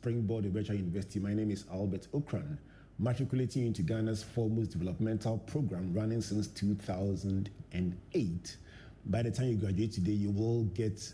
[0.00, 1.20] Springboard Virtual University.
[1.20, 2.56] My name is Albert Ocran,
[2.98, 8.56] matriculating into Ghana's foremost developmental program running since 2008.
[9.04, 11.12] By the time you graduate today, you will get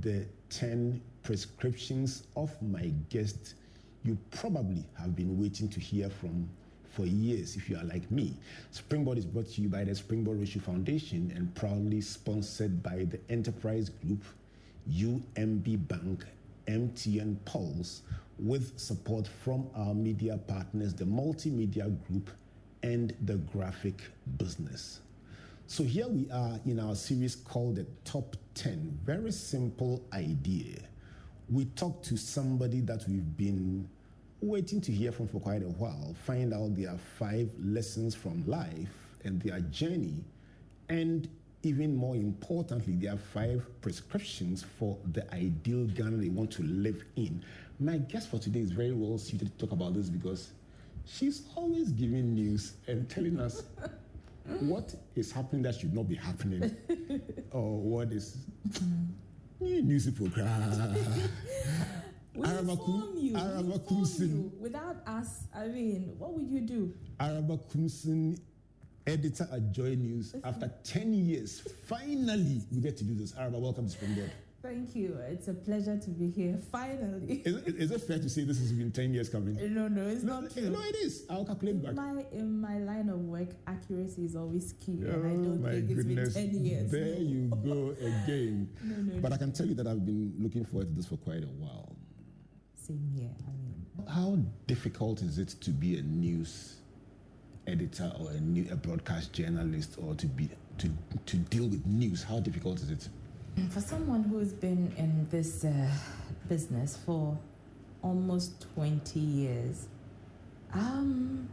[0.00, 3.54] the 10 prescriptions of my guest
[4.02, 6.48] you probably have been waiting to hear from
[6.90, 8.34] for years if you are like me.
[8.72, 13.20] Springboard is brought to you by the Springboard Roadshow Foundation and proudly sponsored by the
[13.30, 14.24] Enterprise Group,
[14.90, 16.24] UMB Bank,
[16.66, 18.02] MTN Pulse,
[18.38, 22.30] with support from our media partners, the Multimedia Group
[22.82, 24.02] and the Graphic
[24.36, 25.00] Business.
[25.66, 28.98] So here we are in our series called the Top 10.
[29.04, 30.76] Very simple idea.
[31.48, 33.88] We talk to somebody that we've been
[34.40, 38.92] waiting to hear from for quite a while, find out their five lessons from life
[39.24, 40.22] and their journey,
[40.90, 41.28] and
[41.62, 47.42] even more importantly, their five prescriptions for the ideal Ghana they want to live in.
[47.80, 50.50] My guest for today is very well suited to talk about this because
[51.06, 53.64] she's always giving news and telling us
[54.60, 56.74] what is happening that should not be happening
[57.50, 58.36] or what is
[59.60, 60.96] news program.
[62.36, 63.32] We Araba inform Kun- you.
[63.34, 64.58] we Araba inform Koomson.
[64.58, 66.92] Without us, I mean, what would you do?
[67.20, 68.36] Araba Koomson,
[69.06, 70.34] editor at Joy News.
[70.42, 73.36] After 10 years, finally we get to do this.
[73.38, 74.32] Araba, welcome to Springboard.
[74.64, 75.18] Thank you.
[75.28, 76.58] It's a pleasure to be here.
[76.72, 77.42] Finally.
[77.44, 79.56] Is, it- is it fair to say this has been 10 years coming?
[79.74, 80.70] no, no, it's not eh, true.
[80.70, 81.26] No, it is.
[81.28, 81.90] I'll calculate back.
[81.90, 85.60] In my in my line of work, accuracy is always key, and I Oh don't
[85.62, 86.32] my think it's goodness.
[86.34, 86.90] been ten years.
[86.90, 88.70] There you go again.
[88.82, 91.18] No, no, But I can tell you that I've been looking forward to this for
[91.18, 91.94] quite a while.
[92.74, 93.30] Same here.
[93.46, 96.76] I mean, How difficult is it to be a news
[97.66, 100.48] editor or a, new, a broadcast journalist or to be
[100.78, 100.88] to,
[101.26, 102.22] to deal with news?
[102.22, 103.08] How difficult is it?
[103.70, 105.88] For someone who's been in this uh,
[106.48, 107.36] business for
[108.02, 109.86] almost twenty years,
[110.72, 111.48] um,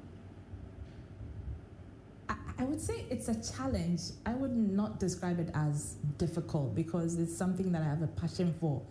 [2.29, 4.01] I, I would say it's a challenge.
[4.25, 8.53] I would not describe it as difficult because it's something that I have a passion
[8.59, 8.81] for.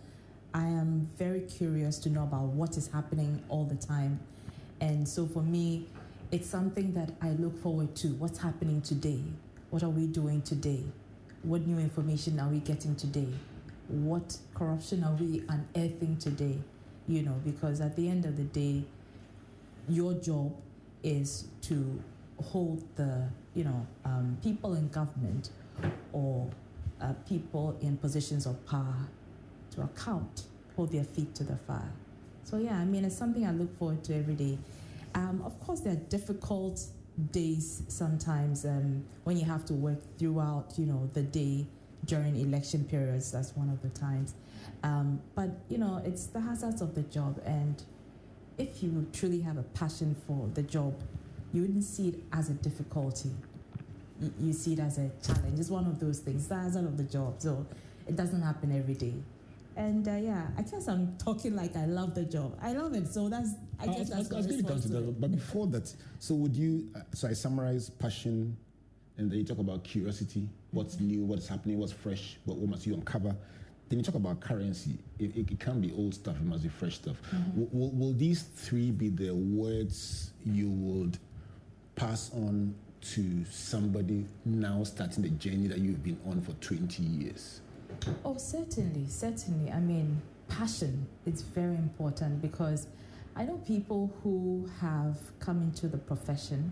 [0.53, 4.19] I am very curious to know about what is happening all the time.
[4.81, 5.87] And so for me,
[6.31, 8.09] it's something that I look forward to.
[8.15, 9.21] What's happening today?
[9.69, 10.83] What are we doing today?
[11.43, 13.27] What new information are we getting today?
[13.87, 16.57] What corruption are we unearthing today?
[17.07, 18.83] You know, because at the end of the day,
[19.89, 20.53] your job
[21.03, 21.99] is to
[22.41, 25.49] hold the you know um, people in government
[26.13, 26.47] or
[27.01, 29.07] uh, people in positions of power
[29.75, 30.43] to account,
[30.75, 31.91] hold their feet to the fire.
[32.43, 34.59] So yeah, I mean it's something I look forward to every day.
[35.15, 36.81] Um, of course, there are difficult
[37.31, 41.65] days sometimes um, when you have to work throughout you know the day
[42.05, 43.31] during election periods.
[43.31, 44.33] That's one of the times.
[44.83, 47.83] Um, but you know it's the hazards of the job and
[48.57, 50.93] if you truly have a passion for the job,
[51.53, 53.31] you wouldn't see it as a difficulty.
[54.39, 55.59] You, see it as a challenge.
[55.59, 57.35] It's one of those things, the hazard of the job.
[57.39, 57.65] So
[58.07, 59.15] it doesn't happen every day.
[59.75, 62.57] And uh, yeah, I guess I'm talking like I love the job.
[62.61, 63.07] I love it.
[63.07, 65.05] So that's, I I guess was, that's I was my getting down response to to
[65.05, 65.21] that.
[65.21, 66.89] But before that, so would you?
[66.95, 68.57] Uh, so I summarize passion,
[69.17, 70.49] and then you talk about curiosity.
[70.71, 71.23] What's new?
[71.23, 71.77] What's happening?
[71.79, 72.37] What's fresh?
[72.45, 73.35] What, what must you uncover?
[73.89, 74.97] Then you talk about currency.
[75.19, 76.37] It, it, it can't be old stuff.
[76.37, 77.17] It must be fresh stuff.
[77.31, 81.17] W- will, will these three be the words you would
[81.95, 87.59] pass on to somebody now starting the journey that you've been on for 20 years?
[88.23, 89.71] Oh, certainly, certainly.
[89.71, 92.87] I mean, passion is very important because
[93.35, 96.71] I know people who have come into the profession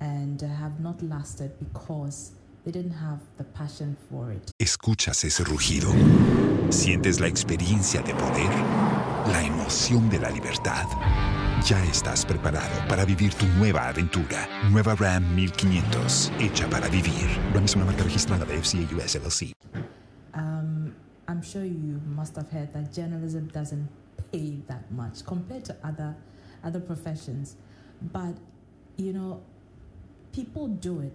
[0.00, 2.32] and have not lasted because
[2.64, 4.50] they didn't have the passion for it.
[4.58, 5.90] ¿Escuchas ese rugido?
[6.70, 8.50] ¿Sientes la experiencia de poder?
[9.32, 10.86] ¿La emoción de la libertad?
[11.66, 14.48] Ya estás preparado para vivir tu nueva aventura.
[14.70, 17.26] Nueva Ram 1500, hecha para vivir.
[17.52, 19.52] Ram es una marca registrada de FCA US LLC.
[20.34, 20.94] Um,
[21.28, 23.88] I'm sure you must have heard that journalism doesn't
[24.32, 26.16] pay that much compared to other
[26.62, 27.56] other professions,
[28.12, 28.34] but
[28.96, 29.40] you know,
[30.32, 31.12] people do it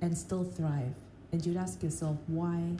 [0.00, 0.94] and still thrive.
[1.32, 2.76] And you'd ask yourself, why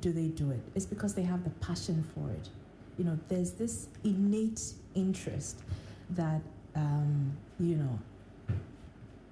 [0.00, 0.60] do they do it?
[0.74, 2.48] It's because they have the passion for it.
[2.96, 4.60] You know, there's this innate
[4.94, 5.60] interest
[6.10, 6.40] that,
[6.74, 7.98] um, you know,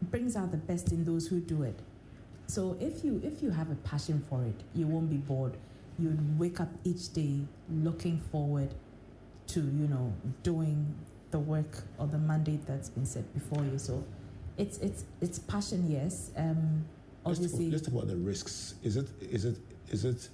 [0.03, 1.79] brings out the best in those who do it.
[2.47, 5.57] So if you if you have a passion for it, you won't be bored.
[5.99, 7.41] You'd wake up each day
[7.71, 8.75] looking forward
[9.49, 10.13] to, you know,
[10.43, 10.95] doing
[11.31, 13.79] the work or the mandate that's been set before you.
[13.79, 14.05] So
[14.57, 16.31] it's it's it's passion, yes.
[16.37, 16.85] Um,
[17.25, 18.75] obviously, let's talk about the risks.
[18.83, 19.59] Is it is it
[19.91, 20.29] is it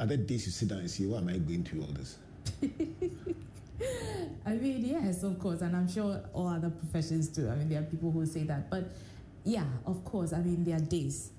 [0.00, 2.18] are there days you sit down and say, why am I going through all this?
[4.46, 7.48] I mean, yes, of course, and I'm sure all other professions too.
[7.48, 8.90] I mean, there are people who say that, but
[9.48, 10.34] yeah, of course.
[10.34, 11.30] I mean, there are days.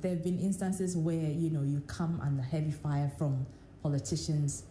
[0.00, 3.46] There have been instances where you know you come under heavy fire from
[3.82, 4.62] politicians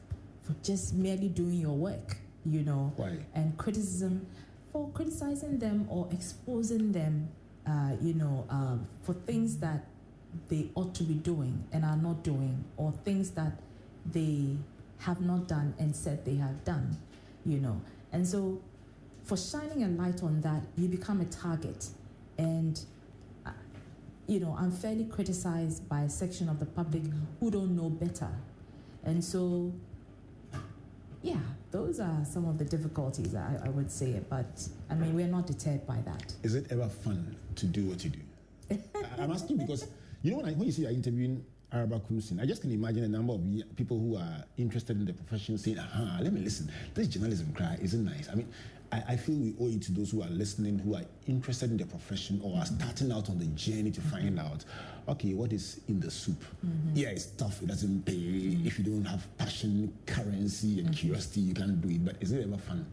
[0.44, 2.18] for just merely doing your work.
[2.45, 3.18] You know, Why?
[3.36, 4.25] and criticism
[4.72, 7.28] for criticizing them or exposing them,
[7.66, 9.86] uh, you know, um, for things that
[10.48, 13.60] they ought to be doing and are not doing, or things that
[14.13, 14.56] they
[15.00, 16.95] have not done and said they have done,
[17.45, 17.81] you know.
[18.13, 18.62] And so,
[19.25, 21.89] for shining a light on that, you become a target.
[22.38, 22.80] And,
[23.45, 23.51] uh,
[24.28, 27.04] you know, unfairly criticized by a section of the public
[27.39, 28.30] who don't know better.
[29.04, 29.74] And so,
[31.24, 31.38] yeah,
[31.72, 34.22] those are some of the difficulties, I, I would say.
[34.30, 36.34] But, I mean, we're not deterred by that.
[36.44, 38.19] Is it ever fun to do what you do?
[38.95, 39.88] I- I'm asking because
[40.22, 41.44] you know when, I, when you see you're interviewing
[41.74, 43.42] Araba Koomson, I just can imagine a number of
[43.75, 46.72] people who are interested in the profession saying, "Aha, let me listen.
[46.94, 48.48] This journalism cry isn't nice." I mean,
[48.92, 51.78] I, I feel we owe it to those who are listening, who are interested in
[51.78, 52.75] the profession or are mm-hmm.
[52.75, 54.48] starting out on the journey to find mm-hmm.
[54.48, 54.63] out,
[55.10, 56.44] okay, what is in the soup?
[56.66, 56.95] Mm-hmm.
[56.95, 57.62] Yeah, it's tough.
[57.62, 58.13] It doesn't pay.
[58.13, 62.06] If you don't have passion, currency, and curiosity, you can't do it.
[62.06, 62.86] But is it ever fun?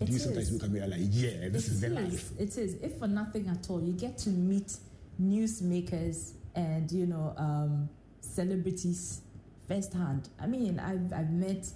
[0.00, 2.30] It do you sometimes look at me like, yeah, this is the life?
[2.38, 2.74] It is.
[2.82, 4.76] If for nothing at all, you get to meet
[5.20, 7.88] newsmakers and you know um,
[8.20, 9.20] celebrities
[9.68, 10.28] firsthand.
[10.40, 11.66] I mean, I've I've met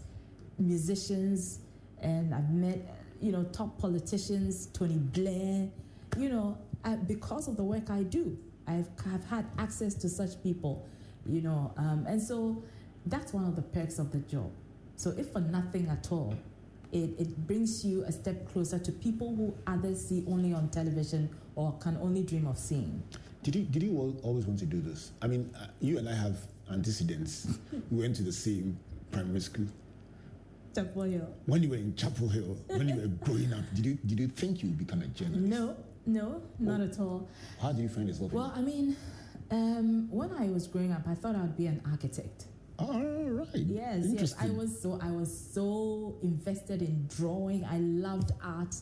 [0.58, 1.61] musicians
[2.00, 2.78] and I've met
[3.25, 5.69] you know top politicians, Tony Blair.
[6.19, 8.37] You know, I, because of the work I do,
[8.67, 10.87] I've have had access to such people.
[11.26, 12.62] You know, um, and so
[13.06, 14.50] that's one of the perks of the job.
[14.97, 16.35] So if for nothing at all,
[16.93, 21.31] it, it brings you a step closer to people who others see only on television
[21.56, 23.03] or can only dream of seeing.
[23.43, 25.12] Did you did you always want to do this?
[25.23, 26.37] I mean, uh, you and I have
[26.71, 27.59] antecedents.
[27.91, 28.79] we went to the same
[29.11, 29.67] primary school.
[30.75, 31.26] Tapoyo.
[31.47, 34.29] When you were in Chapel Hill, when you were growing up, did you did you
[34.29, 35.47] think you would become a journalist?
[35.47, 35.76] No,
[36.06, 37.29] no, not at all.
[37.61, 38.32] How did you find yourself?
[38.32, 38.97] Well, I mean,
[39.50, 42.47] um, when I was growing up, I thought I'd be an architect.
[42.79, 43.47] all right.
[43.55, 44.35] Yes, yes.
[44.40, 47.64] I was so I was so invested in drawing.
[47.64, 48.75] I loved art,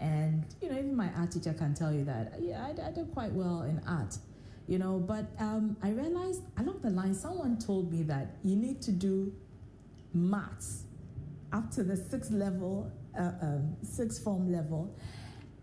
[0.00, 2.34] and you know, even my art teacher can tell you that.
[2.40, 4.16] Yeah, I, I did quite well in art,
[4.66, 4.98] you know.
[4.98, 9.32] But um, I realized along the line, someone told me that you need to do
[10.14, 10.83] maths
[11.54, 14.94] up to the sixth level, uh, um, sixth form level,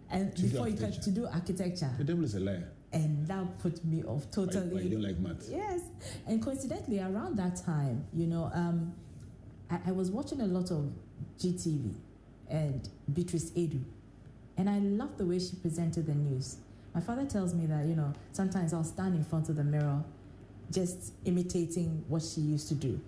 [0.10, 2.68] and To before you can to do architecture, The devil is a liar.
[2.94, 4.68] and that put me off totally.
[4.74, 5.50] why you don't like maths?
[5.50, 5.82] Yes,
[6.28, 8.94] and coincidentally, around that time, you know, um,
[9.70, 10.92] I, I was watching a lot of
[11.40, 11.94] GTV
[12.50, 13.82] and Beatrice Edu,
[14.58, 16.58] and I loved the way she presented the news.
[16.94, 20.04] My father tells me that you know sometimes I'll stand in front of the mirror,
[20.72, 23.00] just imitating what she used to do,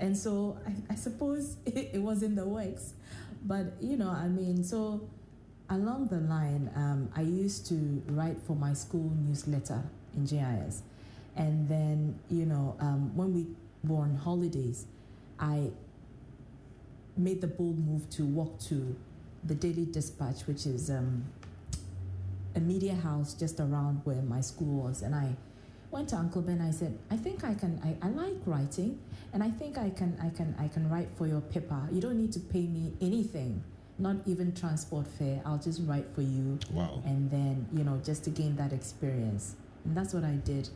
[0.00, 2.94] and so I, I suppose it, it was in the works,
[3.44, 5.08] but you know, I mean, so
[5.70, 9.82] along the line, um, I used to write for my school newsletter
[10.14, 10.82] in GIS.
[11.36, 13.46] And then, you know, um, when we
[13.84, 14.86] were on holidays,
[15.38, 15.70] I
[17.16, 18.96] made the bold move to walk to
[19.44, 21.24] the Daily Dispatch, which is um,
[22.56, 25.02] a media house just around where my school was.
[25.02, 25.36] And I
[25.90, 26.60] went to Uncle Ben.
[26.60, 28.98] I said, I think I can, I, I like writing.
[29.32, 31.80] And I think I can, I can, I can write for your paper.
[31.92, 33.62] You don't need to pay me anything,
[33.98, 35.40] not even transport fare.
[35.44, 37.02] I'll just write for you Wow.
[37.04, 39.54] and then you know just to gain that experience
[39.84, 40.68] and that's what i did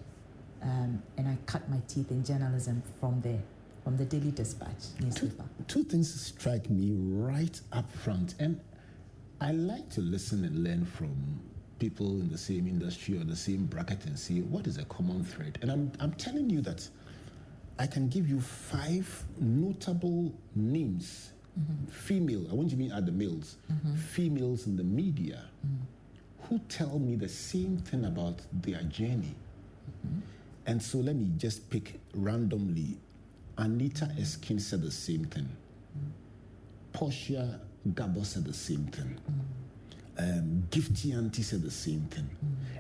[0.63, 3.43] Um, and I cut my teeth in journalism from there,
[3.83, 5.45] from the Daily Dispatch newspaper.
[5.69, 8.35] Two, two things strike me right up front.
[8.39, 8.61] And
[9.43, 11.41] I like to listen and learn from
[11.79, 15.25] people in the same industry or the same bracket and see what is a common
[15.25, 15.59] thread.
[15.63, 16.89] And I'm, I'm telling you that
[17.79, 21.87] I can give you five notable names, mm-hmm.
[21.91, 23.97] female, I won't even add the males, mm-hmm.
[23.97, 26.47] females in the media mm-hmm.
[26.47, 29.35] who tell me the same thing about their journey.
[30.07, 30.21] Mm-hmm.
[30.67, 32.97] And so let me just pick randomly.
[33.59, 35.45] Anita Erskine said the same thing.
[35.45, 36.09] Mm-hmm.
[36.93, 37.61] Portia
[37.95, 39.19] Gabor said the same thing.
[40.19, 42.29] Um, Gifty Anti said the same thing.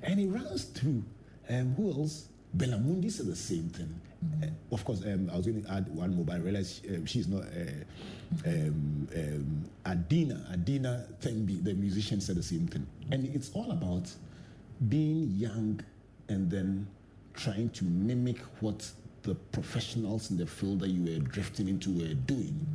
[0.03, 1.03] And it runs through.
[1.49, 2.29] Um, who else?
[2.55, 4.01] Bella Mundi said the same thing.
[4.43, 7.05] Uh, of course, um, I was going to add one more, but I realized um,
[7.07, 7.43] she's not.
[7.43, 7.85] Uh,
[8.47, 12.87] um, um, Adina, Adina Thembi, the musician, said the same thing.
[13.11, 14.11] And it's all about
[14.89, 15.81] being young
[16.29, 16.87] and then
[17.35, 18.89] trying to mimic what
[19.23, 22.67] the professionals in the field that you were drifting into were doing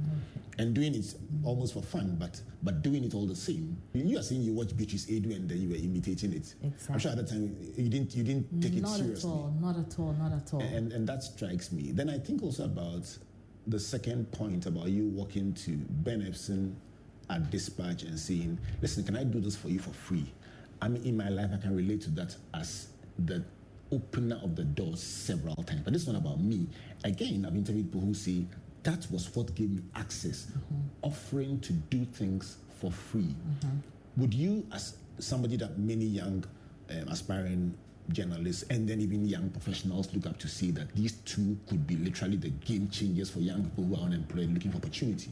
[0.59, 3.81] and doing it almost for fun, but but doing it all the same.
[3.93, 6.53] You are saying you watch Beatrice Edu and then you were imitating it.
[6.61, 6.93] Exactly.
[6.93, 9.29] I'm sure at the time you didn't you didn't take not it seriously.
[9.29, 9.53] Not at all.
[9.61, 10.13] Not at all.
[10.13, 10.61] Not at all.
[10.61, 11.91] And and that strikes me.
[11.93, 13.05] Then I think also about
[13.67, 16.75] the second point about you walking to Ben Ephson
[17.29, 20.25] at Dispatch and saying, "Listen, can I do this for you for free?"
[20.81, 22.87] I mean, in my life, I can relate to that as
[23.17, 23.43] the
[23.91, 25.81] opener of the doors several times.
[25.83, 26.67] But this one about me.
[27.05, 28.45] Again, I've interviewed people who say
[28.83, 30.81] that was what gave me access, mm-hmm.
[31.01, 33.35] offering to do things for free.
[33.35, 34.21] Mm-hmm.
[34.21, 36.45] Would you, as somebody that many young
[36.89, 37.73] um, aspiring
[38.09, 41.95] journalists and then even young professionals look up to see that these two could be
[41.97, 45.31] literally the game changers for young people who are unemployed looking for opportunity?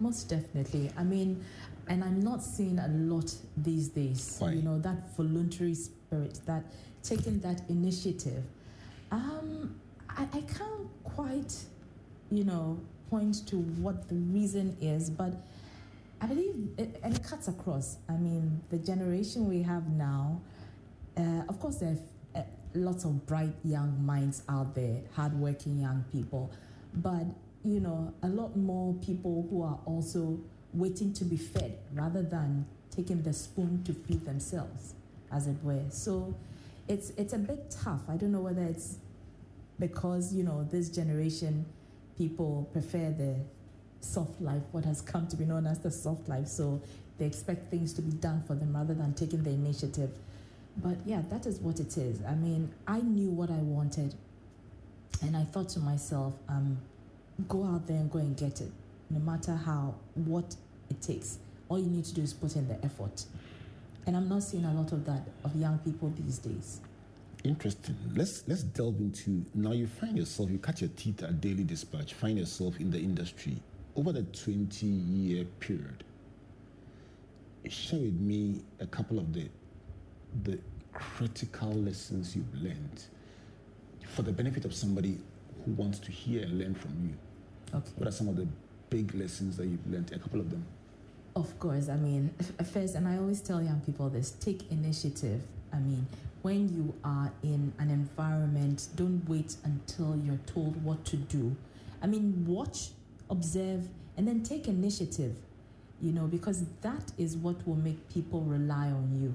[0.00, 0.90] Most definitely.
[0.96, 1.44] I mean,
[1.88, 4.36] and I'm not seeing a lot these days.
[4.38, 4.52] Why?
[4.52, 6.64] You know, that voluntary spirit, that
[7.02, 8.42] taking that initiative.
[9.10, 9.74] Um,
[10.08, 11.54] I, I can't quite
[12.30, 12.78] you know,
[13.10, 15.32] point to what the reason is, but
[16.20, 17.98] I believe, it, and it cuts across.
[18.08, 20.40] I mean, the generation we have now,
[21.16, 21.96] uh, of course, there
[22.34, 26.50] are uh, lots of bright young minds out there, hardworking young people,
[26.94, 27.24] but
[27.64, 30.38] you know, a lot more people who are also
[30.72, 34.94] waiting to be fed rather than taking the spoon to feed themselves,
[35.32, 35.82] as it were.
[35.90, 36.34] So,
[36.88, 38.00] it's it's a bit tough.
[38.08, 38.98] I don't know whether it's
[39.78, 41.66] because you know this generation
[42.16, 43.36] people prefer the
[44.00, 46.46] soft life, what has come to be known as the soft life.
[46.48, 46.80] So
[47.18, 50.10] they expect things to be done for them rather than taking the initiative.
[50.76, 52.20] But yeah, that is what it is.
[52.28, 54.14] I mean, I knew what I wanted,
[55.22, 56.78] and I thought to myself, um,
[57.48, 58.70] go out there and go and get it,
[59.08, 60.56] no matter how, what
[60.90, 61.38] it takes.
[61.68, 63.24] All you need to do is put in the effort.
[64.06, 66.80] And I'm not seeing a lot of that of young people these days.
[67.46, 67.96] Interesting.
[68.14, 69.70] Let's let's delve into now.
[69.70, 72.14] You find yourself, you cut your teeth at Daily Dispatch.
[72.14, 73.56] Find yourself in the industry
[73.94, 76.02] over the twenty-year period.
[77.68, 79.48] Share with me a couple of the
[80.42, 80.58] the
[80.92, 83.04] critical lessons you've learned
[84.14, 85.18] for the benefit of somebody
[85.64, 87.78] who wants to hear and learn from you.
[87.78, 87.90] Okay.
[87.96, 88.48] What are some of the
[88.90, 90.12] big lessons that you've learned?
[90.12, 90.64] A couple of them.
[91.36, 91.88] Of course.
[91.88, 92.34] I mean,
[92.72, 95.42] first, and I always tell young people this: take initiative.
[95.72, 96.06] I mean,
[96.46, 101.56] when you are in an environment, don't wait until you're told what to do.
[102.00, 102.90] I mean, watch,
[103.28, 105.34] observe, and then take initiative,
[106.00, 109.34] you know, because that is what will make people rely on you.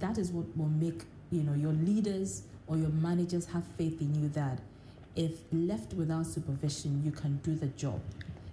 [0.00, 4.14] That is what will make, you know, your leaders or your managers have faith in
[4.22, 4.58] you that
[5.16, 8.02] if left without supervision, you can do the job.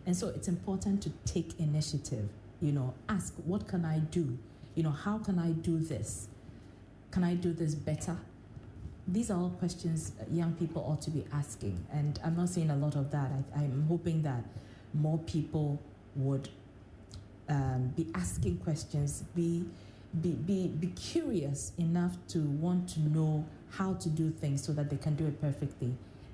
[0.06, 2.30] And so it's important to take initiative,
[2.62, 4.38] you know, ask, what can I do?
[4.76, 6.30] You know, how can I do this?
[7.16, 8.18] Can I do this better?
[9.08, 12.76] These are all questions young people ought to be asking, and I'm not seeing a
[12.76, 13.32] lot of that.
[13.56, 14.44] I, am hoping that
[14.94, 15.82] more people
[16.18, 16.50] would
[17.48, 19.64] um, be asking questions, be,
[20.22, 24.90] be, be, be curious enough to want to know how to do things so that
[24.90, 25.94] they can do it perfectly,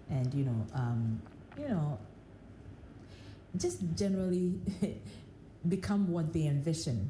[0.10, 1.22] and you know, um,
[1.60, 2.00] you know,
[3.56, 4.60] just generally
[5.70, 7.08] become what they envision,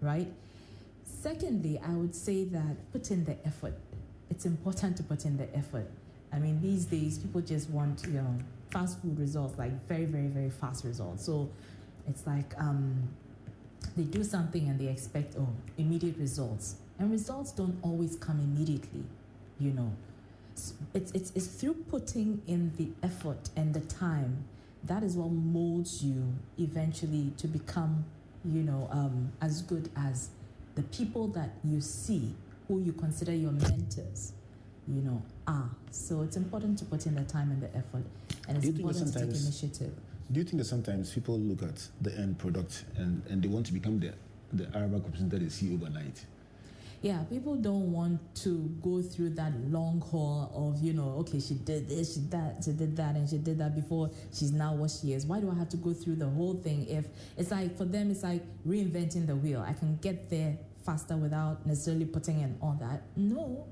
[0.00, 0.32] right?
[1.26, 3.74] Secondly, I would say that put in the effort.
[4.30, 5.90] It's important to put in the effort.
[6.32, 8.38] I mean, these days people just want, you know,
[8.70, 11.26] fast food results, like very, very, very fast results.
[11.26, 11.50] So
[12.06, 13.08] it's like um,
[13.96, 16.76] they do something and they expect, oh, immediate results.
[17.00, 19.02] And results don't always come immediately,
[19.58, 19.90] you know.
[20.94, 24.44] It's, it's, it's through putting in the effort and the time
[24.84, 28.04] that is what molds you eventually to become,
[28.44, 30.28] you know, um, as good as
[30.76, 32.34] the people that you see
[32.68, 34.32] who you consider your mentors,
[34.86, 35.70] you know, are.
[35.90, 38.04] So it's important to put in the time and the effort,
[38.48, 39.92] and it's important to take initiative.
[40.30, 43.66] Do you think that sometimes people look at the end product and, and they want
[43.66, 44.12] to become the
[44.52, 46.24] the Araba representative they see overnight?
[47.02, 51.54] yeah, people don't want to go through that long haul of, you know, okay, she
[51.54, 54.90] did this, she that, she did that, and she did that before she's now what
[54.90, 55.26] she is.
[55.26, 57.06] Why do I have to go through the whole thing if
[57.36, 59.64] it's like for them it's like reinventing the wheel.
[59.66, 60.56] I can get there
[60.86, 63.02] faster without necessarily putting in all that.
[63.16, 63.66] No.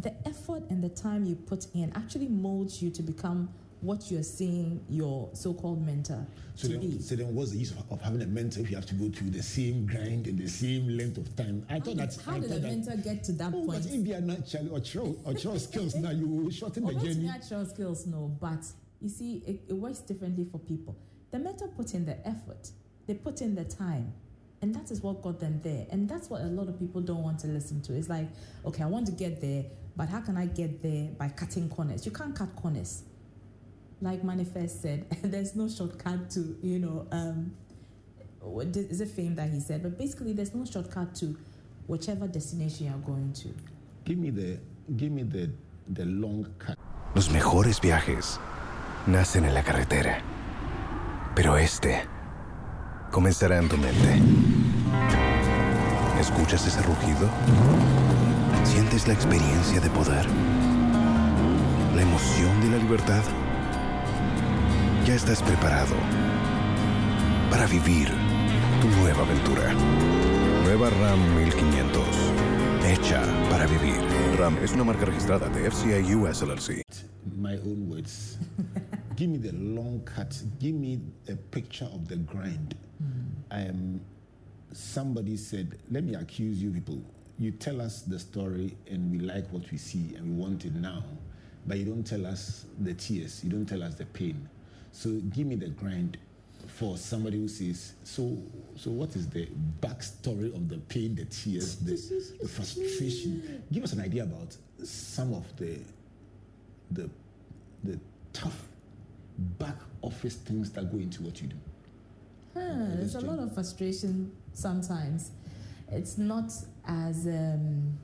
[0.00, 3.48] The effort and the time you put in actually molds you to become
[3.80, 6.98] what you're seeing your so-called mentor so to then, be.
[7.00, 9.10] So then, what's the use of, of, having a mentor if you have to go
[9.10, 11.64] through the same grind and the same length of time?
[11.68, 12.16] I thought that.
[12.24, 13.84] How I did a mentor get to that oh, point?
[13.84, 16.94] But if they are naturally or true, or true skills, now you will shorten the
[16.94, 17.26] oh, journey.
[17.26, 18.34] Natural skills, no.
[18.40, 18.64] But
[19.00, 20.96] you see, it, it works differently for people.
[21.30, 22.70] The mentor put in the effort.
[23.06, 24.14] They put in the time.
[24.62, 25.86] And that is what got them there.
[25.90, 27.94] And that's what a lot of people don't want to listen to.
[27.94, 28.26] It's like,
[28.64, 29.64] okay, I want to get there,
[29.96, 32.06] but how can I get there by cutting corners?
[32.06, 33.04] You can't cut corners
[34.00, 37.52] like Manifest said, there's no shortcut to, you know, um,
[38.60, 39.82] is it fame that he said?
[39.82, 41.36] But basically, there's no shortcut to
[41.86, 43.48] whichever destination you're going to.
[44.04, 44.58] Give me the,
[44.96, 45.50] give me the,
[45.88, 46.78] the long cut.
[47.14, 48.38] Los mejores viajes
[49.06, 50.20] nacen en la carretera,
[51.34, 52.06] pero este
[53.10, 54.20] comenzará en tu mente.
[56.20, 57.28] ¿Escuchas ese rugido?
[58.64, 60.26] ¿Sientes la experiencia de poder?
[61.94, 63.22] ¿La emoción de la libertad?
[65.06, 65.94] ya estás preparado
[67.48, 68.08] para vivir
[68.80, 69.72] tu nueva aventura.
[70.64, 72.02] Nueva RAM 1500.
[72.84, 74.00] Hecha para vivir.
[74.36, 76.82] RAM es una marca registrada de FCI US LLC.
[77.36, 78.38] My own words.
[79.16, 80.34] Give me the long cut.
[80.58, 82.74] Give me a picture of the grind.
[83.02, 83.70] Mm.
[83.70, 84.00] Um,
[84.72, 87.00] somebody said, let me accuse you people.
[87.38, 90.74] You tell us the story and we like what we see and we want it
[90.74, 91.04] now,
[91.66, 93.44] but you don't tell us the tears.
[93.44, 94.48] You don't tell us the pain.
[94.92, 96.16] So give me the grind
[96.66, 98.36] for somebody who says, so,
[98.74, 99.48] so what is the
[99.80, 101.92] backstory of the pain, the tears, the,
[102.40, 103.62] the frustration?
[103.70, 105.78] Give us an idea about some of the,
[106.90, 107.10] the,
[107.84, 108.00] the
[108.32, 108.62] tough
[109.58, 111.56] back office things that go into what you do.
[112.56, 115.30] There's a lot of frustration sometimes.
[115.90, 116.52] It's not
[116.86, 117.98] as um,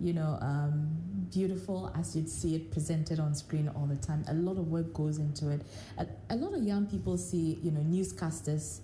[0.00, 0.88] you know, um,
[1.32, 4.24] beautiful as you'd see it presented on screen all the time.
[4.28, 5.62] A lot of work goes into it.
[5.98, 8.80] A, a lot of young people see, you know, newscasters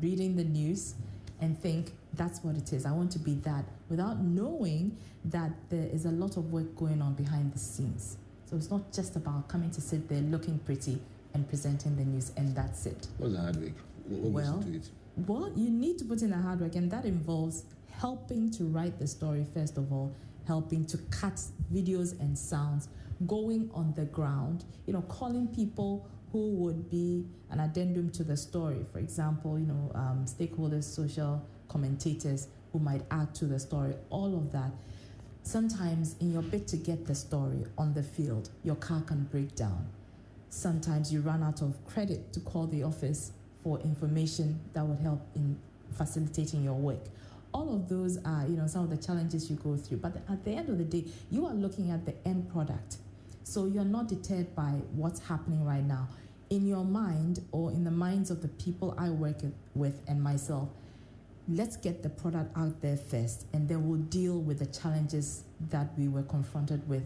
[0.00, 0.94] reading the news
[1.40, 2.86] and think that's what it is.
[2.86, 7.02] I want to be that without knowing that there is a lot of work going
[7.02, 8.16] on behind the scenes.
[8.46, 11.00] So it's not just about coming to sit there looking pretty
[11.34, 13.08] and presenting the news and that's it.
[13.18, 13.72] What's the hard work?
[14.08, 14.64] What, well,
[15.26, 18.98] well, you need to put in the hard work, and that involves helping to write
[18.98, 20.14] the story first of all
[20.48, 21.38] helping to cut
[21.72, 22.88] videos and sounds,
[23.26, 28.36] going on the ground, you know, calling people who would be an addendum to the
[28.36, 28.84] story.
[28.90, 34.34] For example, you know, um, stakeholders, social commentators who might add to the story, all
[34.34, 34.70] of that.
[35.42, 39.54] Sometimes, in your bid to get the story on the field, your car can break
[39.54, 39.86] down.
[40.48, 43.32] Sometimes you run out of credit to call the office
[43.68, 45.54] for information that would help in
[45.92, 47.04] facilitating your work.
[47.52, 50.42] All of those are you know some of the challenges you go through but at
[50.42, 52.96] the end of the day you are looking at the end product.
[53.44, 56.08] So you're not deterred by what's happening right now.
[56.48, 59.36] In your mind or in the minds of the people i work
[59.74, 60.70] with and myself
[61.46, 65.88] let's get the product out there first and then we'll deal with the challenges that
[65.98, 67.04] we were confronted with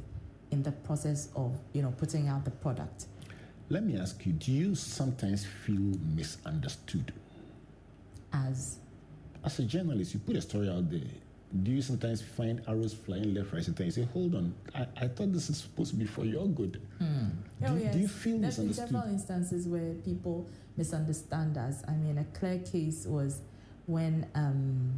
[0.52, 3.06] in the process of you know putting out the product
[3.72, 7.12] let me ask you do you sometimes feel misunderstood
[8.32, 8.78] as
[9.44, 11.00] as a journalist, you put a story out there.
[11.62, 13.84] Do you sometimes find arrows flying left, right, center?
[13.84, 16.80] You say, "Hold on, I, I thought this is supposed to be for your good."
[16.98, 17.26] Hmm.
[17.60, 17.92] Do, oh, yes.
[17.92, 18.84] do, you feel There's misunderstood?
[18.84, 21.82] There's several instances where people misunderstand us.
[21.86, 23.40] I mean, a clear case was
[23.86, 24.92] when um,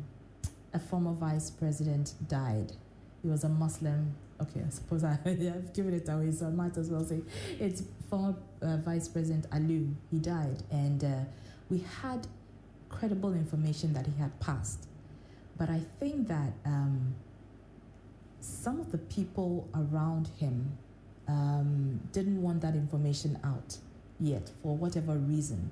[0.75, 2.73] a former vice president died.
[3.23, 4.15] He was a Muslim.
[4.51, 7.21] Okay, I suppose I, have given it away, so I might as well say
[7.59, 9.95] it's former uh, Vice President Aliu.
[10.11, 11.09] He died, and uh,
[11.71, 12.27] we had
[12.89, 14.87] credible information that he had passed.
[15.57, 17.15] But I think that um,
[18.41, 20.77] some of the people around him
[21.29, 23.79] um, didn't want that information out
[24.21, 25.71] yet for whatever reason.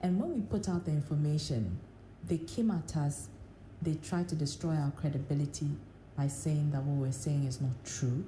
[0.00, 1.78] And when we put out the information,
[2.26, 3.28] they came at us,
[3.82, 5.70] they tried to destroy our credibility
[6.16, 8.24] by saying that what we're saying is not true.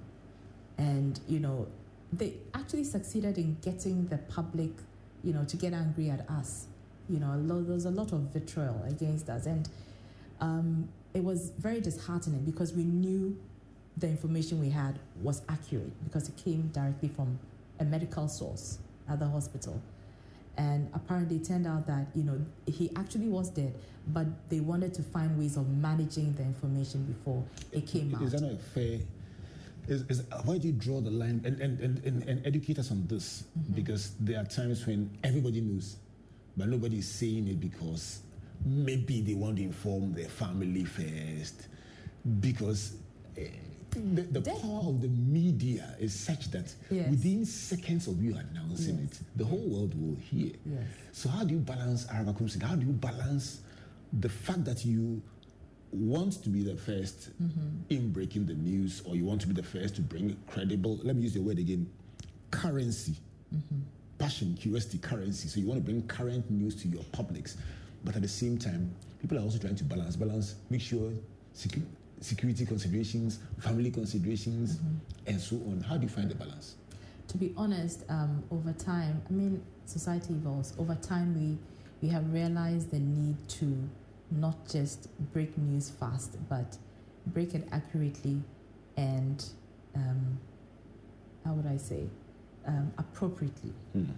[0.79, 1.67] And, you know,
[2.13, 4.71] they actually succeeded in getting the public,
[5.23, 6.67] you know, to get angry at us
[7.09, 9.47] you know, lot, there was a lot of vitriol against us.
[9.47, 9.69] And
[10.41, 13.37] um, it was very disheartening because we knew
[13.97, 17.39] the information we had was accurate because it came directly from
[17.81, 19.81] a medical source at the hospital.
[20.57, 23.75] And apparently, it turned out that you know he actually was dead,
[24.09, 28.23] but they wanted to find ways of managing the information before it came out.
[28.23, 28.99] Is that not fair?
[29.89, 33.05] Is, is, why do you draw the line and, and, and, and, educate us on
[33.09, 33.45] this?
[33.59, 33.73] Mm-hmm.
[33.73, 35.97] Because there are times when everybody knows,
[36.57, 38.21] but nobody is saying it because
[38.65, 41.67] maybe they want to inform their family first.
[42.39, 42.95] Because
[43.37, 43.43] uh,
[43.93, 47.09] the, the power of the media is such that yes.
[47.11, 49.21] within seconds of you announcing yes.
[49.21, 50.53] it, the whole world will hear.
[50.65, 50.85] Yes.
[51.13, 52.63] So how do you balance Araba Koomson?
[52.63, 53.61] How do you balance
[54.13, 55.23] the fact that you
[55.91, 57.69] want to be the 1st mm-hmm.
[57.91, 61.17] in breaking the news or you want to be the first to bring credible, let
[61.17, 61.89] me use the word again,
[62.51, 63.17] currency,
[63.55, 63.81] mm-hmm.
[64.19, 65.49] passion, curiosity, currency.
[65.49, 67.57] So you want to bring current news to your publics.
[68.05, 71.13] But at the same time, people are also trying to balance, balance, make sure
[71.53, 71.91] security
[72.23, 75.29] security considerations, family considerations, mm-hmm.
[75.29, 75.85] and so on.
[75.87, 76.77] How do you find the balance?
[77.29, 80.75] To be honest, um, over time, I mean, society evolves.
[80.79, 81.59] Over time, we
[82.01, 83.89] we have realized the need to
[84.31, 86.77] not just break news fast, but
[87.27, 88.43] break it accurately
[88.97, 89.45] and
[89.95, 90.39] um,
[91.45, 92.09] how would I say
[92.67, 93.73] um, appropriately.
[93.97, 94.09] Mm.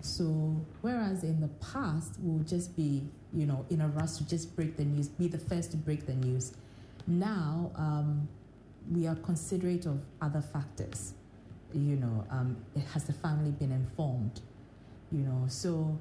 [0.00, 0.24] So,
[0.80, 4.76] whereas in the past, we'll just be, you know, in a rush to just break
[4.76, 6.52] the news, be the first to break the news
[7.08, 8.28] now, um,
[8.92, 11.14] we are considerate of other factors.
[11.72, 12.56] You know, um,
[12.92, 14.40] has the family been informed?
[15.10, 15.98] You know, so